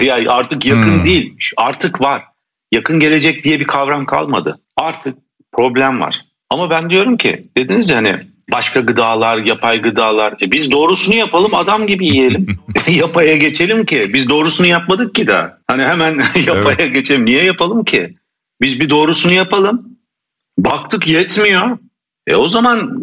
yani 0.05 0.29
artık 0.29 0.65
yakın 0.65 0.97
hmm. 0.97 1.05
değil 1.05 1.35
artık 1.57 2.01
var. 2.01 2.23
Yakın 2.71 2.99
gelecek 2.99 3.43
diye 3.43 3.59
bir 3.59 3.67
kavram 3.67 4.05
kalmadı. 4.05 4.59
Artık 4.77 5.17
problem 5.51 6.01
var. 6.01 6.21
Ama 6.49 6.69
ben 6.69 6.89
diyorum 6.89 7.17
ki 7.17 7.45
dediniz 7.57 7.89
ya 7.89 7.97
hani 7.97 8.15
başka 8.51 8.79
gıdalar, 8.79 9.37
yapay 9.37 9.81
gıdalar. 9.81 10.33
E 10.41 10.51
biz 10.51 10.71
doğrusunu 10.71 11.15
yapalım 11.15 11.55
adam 11.55 11.87
gibi 11.87 12.07
yiyelim. 12.07 12.47
Yapaya 12.87 13.37
geçelim 13.37 13.85
ki. 13.85 14.13
Biz 14.13 14.29
doğrusunu 14.29 14.67
yapmadık 14.67 15.15
ki 15.15 15.27
daha. 15.27 15.57
Hani 15.67 15.83
hemen 15.83 16.21
yapaya 16.47 16.75
evet. 16.79 16.93
geçelim. 16.93 17.25
Niye 17.25 17.43
yapalım 17.43 17.83
ki? 17.83 18.15
Biz 18.61 18.79
bir 18.79 18.89
doğrusunu 18.89 19.33
yapalım. 19.33 19.90
Baktık 20.57 21.07
yetmiyor. 21.07 21.77
E 22.27 22.35
o 22.35 22.47
zaman 22.47 23.01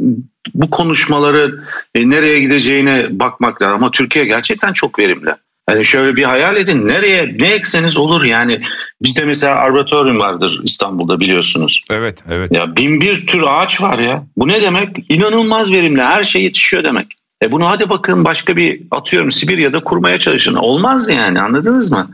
bu 0.55 0.71
konuşmaları 0.71 1.65
e, 1.95 2.11
nereye 2.11 2.41
gideceğine 2.41 3.07
bakmak 3.11 3.63
lazım. 3.63 3.83
Ama 3.83 3.91
Türkiye 3.91 4.25
gerçekten 4.25 4.73
çok 4.73 4.99
verimli. 4.99 5.35
Yani 5.69 5.85
şöyle 5.85 6.17
bir 6.17 6.25
hayal 6.25 6.57
edin 6.57 6.89
nereye 6.89 7.37
ne 7.39 7.49
ekseniz 7.49 7.97
olur 7.97 8.25
yani 8.25 8.63
bizde 9.03 9.25
mesela 9.25 9.55
arboretorium 9.55 10.19
vardır 10.19 10.61
İstanbul'da 10.65 11.21
biliyorsunuz. 11.21 11.85
Evet 11.91 12.25
evet. 12.31 12.53
Ya 12.53 12.77
bin 12.77 13.01
bir 13.01 13.27
tür 13.27 13.43
ağaç 13.43 13.83
var 13.83 13.99
ya 13.99 14.25
bu 14.37 14.49
ne 14.49 14.63
demek 14.63 14.89
inanılmaz 15.09 15.73
verimli 15.73 16.03
her 16.03 16.25
şey 16.25 16.43
yetişiyor 16.43 16.83
demek. 16.83 17.07
E 17.43 17.53
bunu 17.53 17.69
hadi 17.69 17.89
bakın 17.91 18.25
başka 18.25 18.57
bir 18.57 18.83
atıyorum 18.91 19.31
Sibirya'da 19.31 19.85
kurmaya 19.85 20.19
çalışın 20.19 20.55
olmaz 20.55 21.11
yani 21.11 21.41
anladınız 21.41 21.93
mı? 21.93 22.11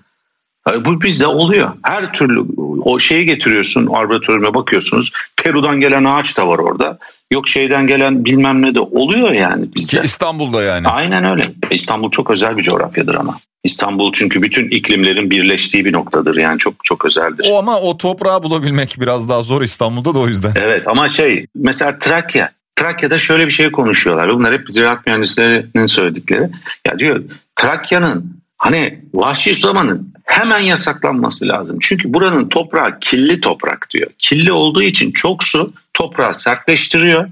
Bu 0.84 1.02
bizde 1.02 1.26
oluyor. 1.26 1.72
Her 1.82 2.12
türlü 2.12 2.44
o 2.84 2.98
şeyi 2.98 3.24
getiriyorsun 3.24 3.86
arboretöryüme 3.86 4.54
bakıyorsunuz. 4.54 5.12
Peru'dan 5.36 5.80
gelen 5.80 6.04
ağaç 6.04 6.38
da 6.38 6.48
var 6.48 6.58
orada. 6.58 6.98
Yok 7.32 7.48
şeyden 7.48 7.86
gelen 7.86 8.24
bilmem 8.24 8.62
ne 8.62 8.74
de 8.74 8.80
oluyor 8.80 9.32
yani 9.32 9.66
bizde. 9.74 9.96
Ki 9.96 10.04
İstanbul'da 10.04 10.62
yani. 10.62 10.88
Aynen 10.88 11.24
öyle. 11.24 11.46
İstanbul 11.70 12.10
çok 12.10 12.30
özel 12.30 12.56
bir 12.56 12.62
coğrafyadır 12.62 13.14
ama. 13.14 13.38
İstanbul 13.64 14.12
çünkü 14.12 14.42
bütün 14.42 14.70
iklimlerin 14.70 15.30
birleştiği 15.30 15.84
bir 15.84 15.92
noktadır 15.92 16.36
yani 16.36 16.58
çok 16.58 16.74
çok 16.84 17.04
özeldir. 17.04 17.46
O 17.50 17.58
ama 17.58 17.80
o 17.80 17.96
toprağı 17.96 18.42
bulabilmek 18.42 18.96
biraz 19.00 19.28
daha 19.28 19.42
zor 19.42 19.62
İstanbul'da 19.62 20.14
da 20.14 20.18
o 20.18 20.28
yüzden. 20.28 20.52
Evet 20.56 20.88
ama 20.88 21.08
şey 21.08 21.46
mesela 21.54 21.98
Trakya. 21.98 22.50
Trakya'da 22.76 23.18
şöyle 23.18 23.46
bir 23.46 23.50
şey 23.52 23.72
konuşuyorlar. 23.72 24.34
Bunlar 24.34 24.52
hep 24.52 24.70
ziraat 24.70 25.06
mühendislerinin 25.06 25.86
söyledikleri. 25.86 26.48
Ya 26.86 26.98
diyor 26.98 27.22
Trakya'nın 27.56 28.40
hani 28.58 29.00
vahşi 29.14 29.54
sulamanın 29.54 30.13
hemen 30.24 30.58
yasaklanması 30.58 31.48
lazım. 31.48 31.78
Çünkü 31.80 32.14
buranın 32.14 32.48
toprağı 32.48 32.98
kirli 33.00 33.40
toprak 33.40 33.88
diyor. 33.90 34.10
Kirli 34.18 34.52
olduğu 34.52 34.82
için 34.82 35.12
çok 35.12 35.44
su 35.44 35.72
toprağı 35.94 36.34
sertleştiriyor. 36.34 37.28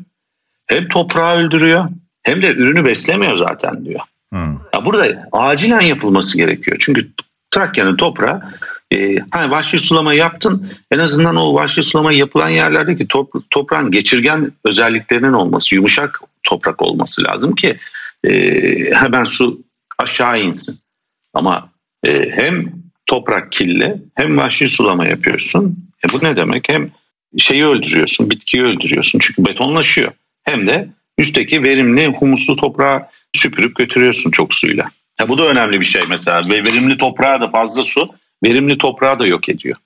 Hem 0.66 0.88
toprağı 0.88 1.36
öldürüyor 1.36 1.88
hem 2.22 2.42
de 2.42 2.46
ürünü 2.46 2.84
beslemiyor 2.84 3.36
zaten 3.36 3.84
diyor. 3.84 4.00
Hmm. 4.32 4.52
Ya 4.74 4.84
burada 4.84 5.28
acilen 5.32 5.80
yapılması 5.80 6.38
gerekiyor. 6.38 6.76
Çünkü 6.80 7.08
Trakya'nın 7.50 7.96
toprağı 7.96 8.42
e, 8.92 9.18
hani 9.30 9.50
vahşi 9.50 9.78
sulama 9.78 10.14
yaptın 10.14 10.70
en 10.90 10.98
azından 10.98 11.36
o 11.36 11.54
vahşi 11.54 11.82
sulama 11.82 12.12
yapılan 12.12 12.48
yerlerdeki 12.48 13.08
top, 13.08 13.50
toprağın 13.50 13.90
geçirgen 13.90 14.52
özelliklerinin 14.64 15.32
olması, 15.32 15.74
yumuşak 15.74 16.20
toprak 16.42 16.82
olması 16.82 17.24
lazım 17.24 17.54
ki 17.54 17.78
e, 18.24 18.30
hemen 18.94 19.24
su 19.24 19.60
aşağı 19.98 20.40
insin. 20.40 20.76
Ama 21.34 21.68
e, 22.04 22.30
hem 22.30 22.81
toprak 23.12 23.52
kille 23.52 23.96
hem 24.14 24.38
vahşi 24.38 24.68
sulama 24.68 25.06
yapıyorsun. 25.06 25.78
E 26.04 26.12
bu 26.12 26.24
ne 26.24 26.36
demek? 26.36 26.68
Hem 26.68 26.90
şeyi 27.38 27.64
öldürüyorsun, 27.64 28.30
bitkiyi 28.30 28.62
öldürüyorsun 28.62 29.18
çünkü 29.18 29.46
betonlaşıyor. 29.46 30.12
Hem 30.42 30.66
de 30.66 30.88
üstteki 31.18 31.62
verimli 31.62 32.06
humuslu 32.06 32.56
toprağı 32.56 33.02
süpürüp 33.32 33.76
götürüyorsun 33.76 34.30
çok 34.30 34.54
suyla. 34.54 34.90
Ya 35.20 35.28
bu 35.28 35.38
da 35.38 35.46
önemli 35.46 35.80
bir 35.80 35.84
şey 35.84 36.02
mesela. 36.10 36.40
Ve 36.50 36.58
verimli 36.58 36.98
toprağa 36.98 37.40
da 37.40 37.48
fazla 37.48 37.82
su 37.82 38.08
verimli 38.44 38.78
toprağı 38.78 39.18
da 39.18 39.26
yok 39.26 39.48
ediyor. 39.48 39.76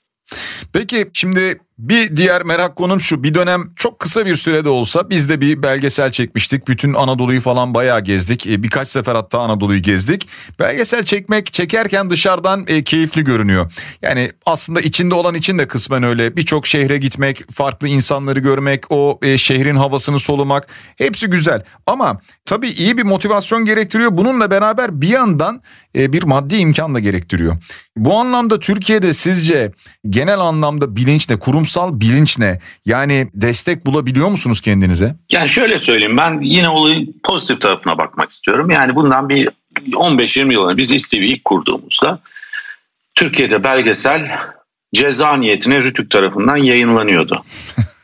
Peki 0.72 1.06
şimdi 1.12 1.58
bir 1.78 2.16
diğer 2.16 2.42
merak 2.42 2.76
konum 2.76 3.00
şu 3.00 3.22
bir 3.22 3.34
dönem 3.34 3.70
çok 3.76 3.98
kısa 3.98 4.26
bir 4.26 4.36
sürede 4.36 4.68
olsa 4.68 5.10
biz 5.10 5.28
de 5.28 5.40
bir 5.40 5.62
belgesel 5.62 6.12
çekmiştik. 6.12 6.68
Bütün 6.68 6.94
Anadolu'yu 6.94 7.40
falan 7.40 7.74
bayağı 7.74 8.00
gezdik. 8.00 8.46
E, 8.46 8.62
birkaç 8.62 8.88
sefer 8.88 9.14
hatta 9.14 9.40
Anadolu'yu 9.40 9.82
gezdik. 9.82 10.28
Belgesel 10.58 11.04
çekmek 11.04 11.52
çekerken 11.52 12.10
dışarıdan 12.10 12.64
e, 12.66 12.84
keyifli 12.84 13.24
görünüyor. 13.24 13.72
Yani 14.02 14.32
aslında 14.46 14.80
içinde 14.80 15.14
olan 15.14 15.34
için 15.34 15.58
de 15.58 15.68
kısmen 15.68 16.02
öyle. 16.02 16.36
Birçok 16.36 16.66
şehre 16.66 16.98
gitmek, 16.98 17.52
farklı 17.52 17.88
insanları 17.88 18.40
görmek, 18.40 18.84
o 18.90 19.18
e, 19.22 19.36
şehrin 19.36 19.76
havasını 19.76 20.18
solumak 20.18 20.66
hepsi 20.98 21.26
güzel. 21.26 21.62
Ama 21.86 22.20
tabii 22.44 22.68
iyi 22.68 22.98
bir 22.98 23.02
motivasyon 23.02 23.64
gerektiriyor. 23.64 24.10
Bununla 24.12 24.50
beraber 24.50 25.00
bir 25.00 25.08
yandan 25.08 25.62
bir 25.94 26.22
maddi 26.22 26.56
imkan 26.56 26.94
da 26.94 27.00
gerektiriyor. 27.00 27.56
Bu 27.96 28.18
anlamda 28.18 28.58
Türkiye'de 28.58 29.12
sizce 29.12 29.72
genel 30.08 30.38
anlamda 30.38 30.96
bilinç 30.96 31.30
ne, 31.30 31.38
kurumsal 31.38 32.00
bilinç 32.00 32.38
ne? 32.38 32.60
Yani 32.86 33.28
destek 33.34 33.86
bulabiliyor 33.86 34.28
musunuz 34.28 34.60
kendinize? 34.60 35.12
Yani 35.32 35.48
şöyle 35.48 35.78
söyleyeyim 35.78 36.16
ben 36.16 36.40
yine 36.40 36.68
olayın 36.68 37.14
pozitif 37.24 37.60
tarafına 37.60 37.98
bakmak 37.98 38.30
istiyorum. 38.30 38.70
Yani 38.70 38.94
bundan 38.94 39.28
bir 39.28 39.48
15-20 39.86 40.52
yıl 40.52 40.68
önce 40.68 40.76
biz 40.76 40.92
İSTV'yi 40.92 41.34
ilk 41.34 41.44
kurduğumuzda 41.44 42.18
Türkiye'de 43.14 43.64
belgesel 43.64 44.38
ceza 44.94 45.36
niyetine 45.36 45.82
Rütük 45.82 46.10
tarafından 46.10 46.56
yayınlanıyordu. 46.56 47.44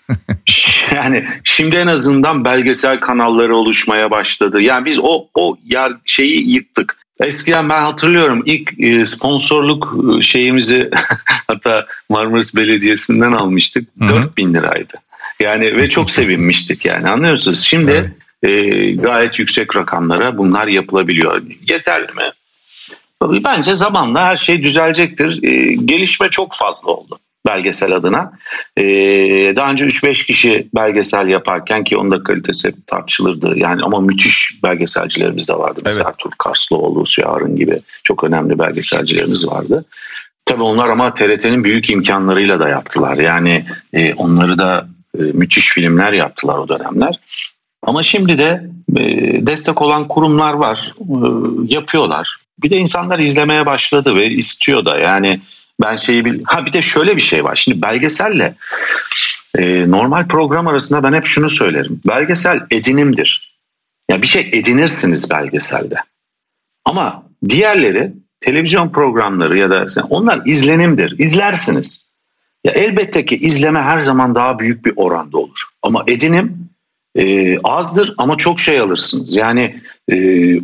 yani 0.95 1.27
şimdi 1.45 1.77
en 1.77 1.87
azından 1.87 2.45
belgesel 2.45 3.01
kanalları 3.01 3.57
oluşmaya 3.57 4.11
başladı. 4.11 4.61
Yani 4.61 4.85
biz 4.85 4.99
o 5.03 5.29
o 5.35 5.57
yer 5.65 5.93
şeyi 6.05 6.51
yıktık. 6.51 7.02
Eskiden 7.25 7.69
ben 7.69 7.83
hatırlıyorum 7.83 8.43
ilk 8.47 8.81
e, 8.81 9.07
sponsorluk 9.07 9.95
e, 10.19 10.23
şeyimizi 10.23 10.91
hatta 11.47 11.87
Marmaris 12.09 12.57
Belediyesi'nden 12.57 13.33
almıştık. 13.33 13.89
Hı-hı. 13.99 14.09
4000 14.09 14.55
liraydı. 14.55 14.95
Yani 15.41 15.77
ve 15.77 15.89
çok 15.89 16.11
sevinmiştik 16.21 16.85
yani 16.85 17.09
anlıyorsunuz. 17.09 17.61
Şimdi 17.61 18.13
evet. 18.43 18.63
e, 18.63 18.93
gayet 18.93 19.39
yüksek 19.39 19.77
rakamlara 19.77 20.39
bunlar 20.39 20.67
yapılabiliyor. 20.67 21.43
Yeterli 21.69 22.13
mi? 22.13 22.33
Bence 23.45 23.75
zamanla 23.75 24.27
her 24.27 24.37
şey 24.37 24.63
düzelecektir. 24.63 25.43
E, 25.43 25.75
gelişme 25.75 26.29
çok 26.29 26.55
fazla 26.55 26.91
oldu 26.91 27.19
belgesel 27.47 27.93
adına. 27.93 28.33
Ee, 28.77 28.83
daha 29.57 29.71
önce 29.71 29.85
3-5 29.85 30.27
kişi 30.27 30.69
belgesel 30.75 31.29
yaparken 31.29 31.85
ki 31.85 31.97
onun 31.97 32.11
da 32.11 32.23
kalitesi 32.23 32.69
hep 32.69 32.87
tartışılırdı. 32.87 33.59
Yani 33.59 33.83
ama 33.83 34.01
müthiş 34.01 34.63
belgeselcilerimiz 34.63 35.49
de 35.49 35.55
vardı. 35.55 35.81
Mesela 35.85 36.03
evet. 36.05 36.15
Ertuğrul 36.15 36.37
Karslıoğlu, 36.39 37.07
Sühar'ın 37.07 37.57
gibi 37.57 37.79
çok 38.05 38.25
önemli 38.25 38.59
belgeselcilerimiz 38.59 39.49
vardı. 39.49 39.85
Tabii 40.45 40.63
onlar 40.63 40.89
ama 40.89 41.15
TRT'nin 41.15 41.65
büyük 41.65 41.91
imkanlarıyla 41.91 42.59
da 42.59 42.69
yaptılar. 42.69 43.17
Yani 43.17 43.65
e, 43.93 44.15
onları 44.15 44.59
da 44.59 44.89
e, 45.19 45.23
müthiş 45.23 45.69
filmler 45.69 46.13
yaptılar 46.13 46.59
o 46.59 46.69
dönemler. 46.69 47.21
Ama 47.83 48.03
şimdi 48.03 48.39
de 48.39 48.67
e, 48.97 49.03
destek 49.47 49.83
olan 49.83 50.09
kurumlar 50.09 50.53
var, 50.53 50.95
e, 51.01 51.17
yapıyorlar. 51.75 52.37
Bir 52.63 52.71
de 52.71 52.77
insanlar 52.77 53.19
izlemeye 53.19 53.67
başladı 53.67 54.15
ve 54.15 54.31
istiyor 54.31 54.85
da 54.85 54.99
yani 54.99 55.41
ben 55.83 55.97
şeyi 55.97 56.25
bil 56.25 56.43
ha 56.45 56.67
bir 56.67 56.73
de 56.73 56.83
şöyle 56.83 57.17
bir 57.17 57.23
şey 57.23 57.45
var. 57.45 57.57
Şimdi 57.57 57.83
belgeselle 57.83 58.55
e, 59.59 59.91
normal 59.91 60.29
program 60.29 60.67
arasında 60.67 61.03
ben 61.03 61.13
hep 61.13 61.27
şunu 61.27 61.51
söylerim. 61.51 62.01
Belgesel 62.09 62.61
edinimdir. 62.71 63.59
Ya 64.09 64.23
bir 64.23 64.27
şey 64.27 64.51
edinirsiniz 64.53 65.31
belgeselde. 65.31 65.97
Ama 66.85 67.23
diğerleri 67.49 68.13
televizyon 68.41 68.89
programları 68.89 69.59
ya 69.59 69.71
da 69.71 69.87
onlar 70.11 70.41
izlenimdir. 70.47 71.19
İzlersiniz. 71.19 72.13
Ya 72.65 72.73
elbette 72.73 73.25
ki 73.25 73.37
izleme 73.37 73.83
her 73.83 74.01
zaman 74.01 74.35
daha 74.35 74.59
büyük 74.59 74.85
bir 74.85 74.93
oranda 74.97 75.39
olur. 75.39 75.63
Ama 75.83 76.05
edinim 76.07 76.69
e, 77.17 77.59
azdır 77.59 78.15
ama 78.19 78.37
çok 78.37 78.61
şey 78.61 78.81
alırsınız. 78.81 79.37
Yani 79.37 79.83
e, 80.09 80.17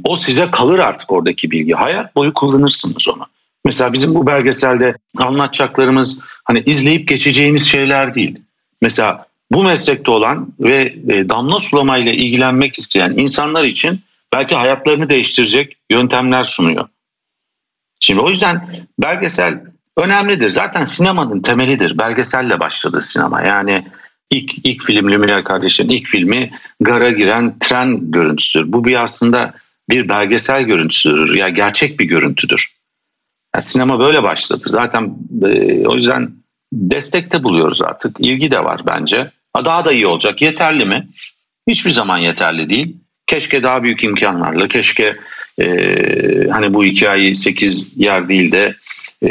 o 0.04 0.16
size 0.16 0.50
kalır 0.50 0.78
artık 0.78 1.12
oradaki 1.12 1.50
bilgi. 1.50 1.74
Hayat 1.74 2.16
boyu 2.16 2.34
kullanırsınız 2.34 3.08
onu. 3.08 3.26
Mesela 3.64 3.92
bizim 3.92 4.14
bu 4.14 4.26
belgeselde 4.26 4.94
anlatacaklarımız 5.16 6.20
hani 6.44 6.62
izleyip 6.66 7.08
geçeceğiniz 7.08 7.66
şeyler 7.66 8.14
değil. 8.14 8.38
Mesela 8.82 9.26
bu 9.50 9.64
meslekte 9.64 10.10
olan 10.10 10.48
ve 10.60 10.94
e, 11.08 11.28
damla 11.28 11.60
sulamayla 11.60 12.12
ilgilenmek 12.12 12.78
isteyen 12.78 13.12
insanlar 13.16 13.64
için 13.64 14.00
belki 14.32 14.54
hayatlarını 14.54 15.08
değiştirecek 15.08 15.76
yöntemler 15.90 16.44
sunuyor. 16.44 16.88
Şimdi 18.00 18.20
o 18.20 18.28
yüzden 18.28 18.86
belgesel 18.98 19.60
önemlidir. 19.96 20.50
Zaten 20.50 20.84
sinemanın 20.84 21.40
temelidir. 21.40 21.98
Belgeselle 21.98 22.60
başladı 22.60 23.00
sinema. 23.00 23.42
Yani 23.42 23.86
ilk 24.30 24.66
ilk 24.66 24.84
film 24.84 25.08
Lumière 25.08 25.44
kardeşlerin 25.44 25.90
ilk 25.90 26.06
filmi 26.06 26.50
gara 26.80 27.10
giren 27.10 27.58
tren 27.58 28.10
görüntüsüdür. 28.10 28.72
Bu 28.72 28.84
bir 28.84 29.02
aslında 29.02 29.54
bir 29.90 30.08
belgesel 30.08 30.62
görüntüsüdür. 30.62 31.34
Ya 31.34 31.46
yani 31.46 31.54
gerçek 31.54 32.00
bir 32.00 32.04
görüntüdür. 32.04 32.77
Yani 33.54 33.62
sinema 33.62 34.00
böyle 34.00 34.22
başladı. 34.22 34.64
Zaten 34.66 35.14
e, 35.42 35.86
o 35.86 35.94
yüzden 35.94 36.30
destekte 36.72 37.42
buluyoruz 37.42 37.82
artık. 37.82 38.16
İlgi 38.20 38.50
de 38.50 38.64
var 38.64 38.80
bence. 38.86 39.30
Daha 39.56 39.84
da 39.84 39.92
iyi 39.92 40.06
olacak. 40.06 40.42
Yeterli 40.42 40.84
mi? 40.84 41.08
Hiçbir 41.68 41.90
zaman 41.90 42.18
yeterli 42.18 42.68
değil. 42.68 42.96
Keşke 43.26 43.62
daha 43.62 43.82
büyük 43.82 44.04
imkanlarla, 44.04 44.68
keşke 44.68 45.16
e, 45.60 45.66
hani 46.50 46.74
bu 46.74 46.84
hikayeyi 46.84 47.34
8 47.34 47.96
yer 47.96 48.28
değil 48.28 48.52
de 48.52 48.76
e, 49.22 49.30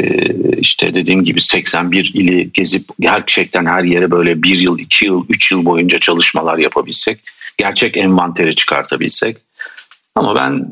işte 0.58 0.94
dediğim 0.94 1.24
gibi 1.24 1.40
81 1.40 2.10
ili 2.14 2.52
gezip 2.52 2.88
gerçekten 3.00 3.66
her 3.66 3.84
yere 3.84 4.10
böyle 4.10 4.42
bir 4.42 4.58
yıl, 4.58 4.78
iki 4.78 5.04
yıl, 5.04 5.24
üç 5.28 5.52
yıl 5.52 5.64
boyunca 5.64 5.98
çalışmalar 5.98 6.58
yapabilsek, 6.58 7.18
gerçek 7.56 7.96
envanteri 7.96 8.54
çıkartabilsek. 8.54 9.36
Ama 10.14 10.34
ben 10.34 10.68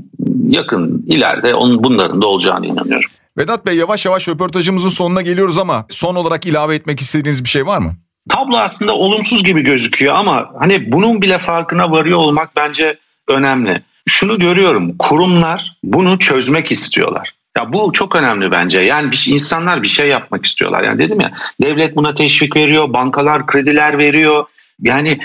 yakın 0.49 1.05
ileride 1.09 1.55
onun 1.55 1.85
bunların 1.85 2.23
da 2.23 2.27
olacağını 2.27 2.67
inanıyorum. 2.67 3.11
Vedat 3.39 3.67
Bey 3.67 3.77
yavaş 3.77 4.07
yavaş 4.07 4.29
röportajımızın 4.29 4.89
sonuna 4.89 5.23
geliyoruz 5.23 5.59
ama 5.59 5.87
son 5.89 6.15
olarak 6.15 6.47
ilave 6.47 6.75
etmek 6.75 7.01
istediğiniz 7.01 7.45
bir 7.45 7.49
şey 7.49 7.67
var 7.67 7.79
mı? 7.79 7.95
Tablo 8.29 8.57
aslında 8.57 8.95
olumsuz 8.95 9.45
gibi 9.45 9.63
gözüküyor 9.63 10.15
ama 10.15 10.51
hani 10.59 10.93
bunun 10.93 11.23
bile 11.23 11.39
farkına 11.39 11.91
varıyor 11.91 12.19
olmak 12.19 12.57
bence 12.57 12.99
önemli. 13.29 13.83
Şunu 14.09 14.39
görüyorum 14.39 14.97
kurumlar 14.99 15.77
bunu 15.85 16.19
çözmek 16.19 16.73
istiyorlar. 16.73 17.35
Ya 17.57 17.73
bu 17.73 17.93
çok 17.93 18.17
önemli 18.17 18.51
bence. 18.51 18.81
Yani 18.81 19.11
bir, 19.11 19.27
insanlar 19.29 19.83
bir 19.83 19.89
şey 19.89 20.09
yapmak 20.09 20.47
istiyorlar. 20.47 20.83
Yani 20.83 20.99
dedim 20.99 21.21
ya 21.21 21.33
devlet 21.63 21.97
buna 21.97 22.15
teşvik 22.15 22.57
veriyor, 22.57 22.93
bankalar 22.93 23.47
krediler 23.47 23.99
veriyor. 23.99 24.45
Yani 24.81 25.21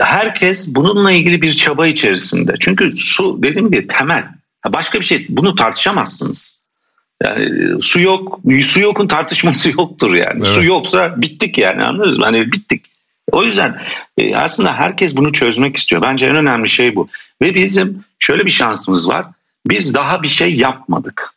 herkes 0.00 0.74
bununla 0.74 1.12
ilgili 1.12 1.42
bir 1.42 1.52
çaba 1.52 1.86
içerisinde. 1.86 2.54
Çünkü 2.60 2.96
su 2.96 3.42
dediğim 3.42 3.70
gibi 3.70 3.86
temel. 3.86 4.28
Başka 4.68 5.00
bir 5.00 5.04
şey 5.04 5.26
bunu 5.28 5.54
tartışamazsınız. 5.54 6.63
Yani 7.22 7.82
su 7.82 8.00
yok, 8.00 8.40
su 8.62 8.80
yokun 8.80 9.06
tartışması 9.06 9.70
yoktur 9.78 10.14
yani. 10.14 10.38
Evet. 10.38 10.48
Su 10.48 10.64
yoksa 10.64 11.22
bittik 11.22 11.58
yani 11.58 11.84
anladınız 11.84 12.18
mı? 12.18 12.24
Hani 12.24 12.52
bittik. 12.52 12.84
O 13.32 13.44
yüzden 13.44 13.80
e, 14.18 14.36
aslında 14.36 14.74
herkes 14.74 15.16
bunu 15.16 15.32
çözmek 15.32 15.76
istiyor. 15.76 16.02
Bence 16.02 16.26
en 16.26 16.36
önemli 16.36 16.68
şey 16.68 16.96
bu. 16.96 17.08
Ve 17.42 17.54
bizim 17.54 18.04
şöyle 18.18 18.46
bir 18.46 18.50
şansımız 18.50 19.08
var. 19.08 19.26
Biz 19.66 19.94
daha 19.94 20.22
bir 20.22 20.28
şey 20.28 20.54
yapmadık. 20.54 21.34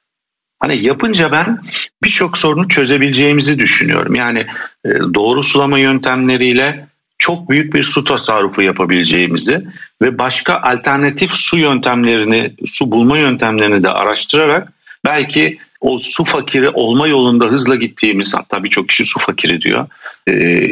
Hani 0.59 0.85
yapınca 0.85 1.31
ben 1.31 1.59
birçok 2.03 2.37
sorunu 2.37 2.67
çözebileceğimizi 2.67 3.59
düşünüyorum. 3.59 4.15
Yani 4.15 4.45
e, 4.85 4.89
doğru 4.89 5.43
sulama 5.43 5.79
yöntemleriyle 5.79 6.87
çok 7.17 7.49
büyük 7.49 7.73
bir 7.73 7.83
su 7.83 8.03
tasarrufu 8.03 8.61
yapabileceğimizi 8.61 9.67
ve 10.01 10.17
başka 10.17 10.61
alternatif 10.61 11.31
su 11.31 11.57
yöntemlerini, 11.57 12.53
su 12.67 12.91
bulma 12.91 13.17
yöntemlerini 13.17 13.83
de 13.83 13.89
araştırarak 13.89 14.73
belki 15.05 15.59
o 15.81 15.99
su 15.99 16.23
fakiri 16.23 16.69
olma 16.69 17.07
yolunda 17.07 17.45
hızla 17.45 17.75
gittiğimiz 17.75 18.35
hatta 18.35 18.63
birçok 18.63 18.89
kişi 18.89 19.05
su 19.05 19.19
fakiri 19.19 19.61
diyor. 19.61 19.87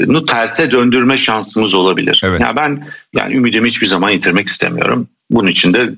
Nu 0.08 0.26
terse 0.26 0.72
döndürme 0.72 1.18
şansımız 1.18 1.74
olabilir. 1.74 2.22
Evet. 2.26 2.42
Yani 2.42 2.56
ben 2.56 2.88
yani 3.16 3.36
ümidimi 3.36 3.68
hiçbir 3.68 3.88
zaman 3.88 4.10
yitirmek 4.10 4.48
istemiyorum. 4.48 5.08
Bunun 5.32 5.48
için 5.48 5.74
de 5.74 5.90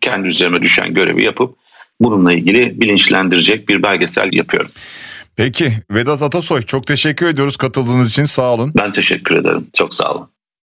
kendi 0.00 0.28
üzerime 0.28 0.62
düşen 0.62 0.94
görevi 0.94 1.22
yapıp 1.22 1.56
bununla 2.00 2.32
ilgili 2.32 2.80
bilinçlendirecek 2.80 3.68
bir 3.68 3.82
belgesel 3.82 4.32
yapıyorum. 4.32 4.70
Peki 5.36 5.72
Vedat 5.90 6.22
Atasoy 6.22 6.62
çok 6.62 6.86
teşekkür 6.86 7.26
ediyoruz 7.26 7.56
katıldığınız 7.56 8.10
için 8.10 8.24
sağ 8.24 8.54
olun. 8.54 8.72
Ben 8.76 8.92
teşekkür 8.92 9.34
ederim 9.34 9.66
çok 9.72 9.94
sağ 9.94 10.14
olun. 10.14 10.31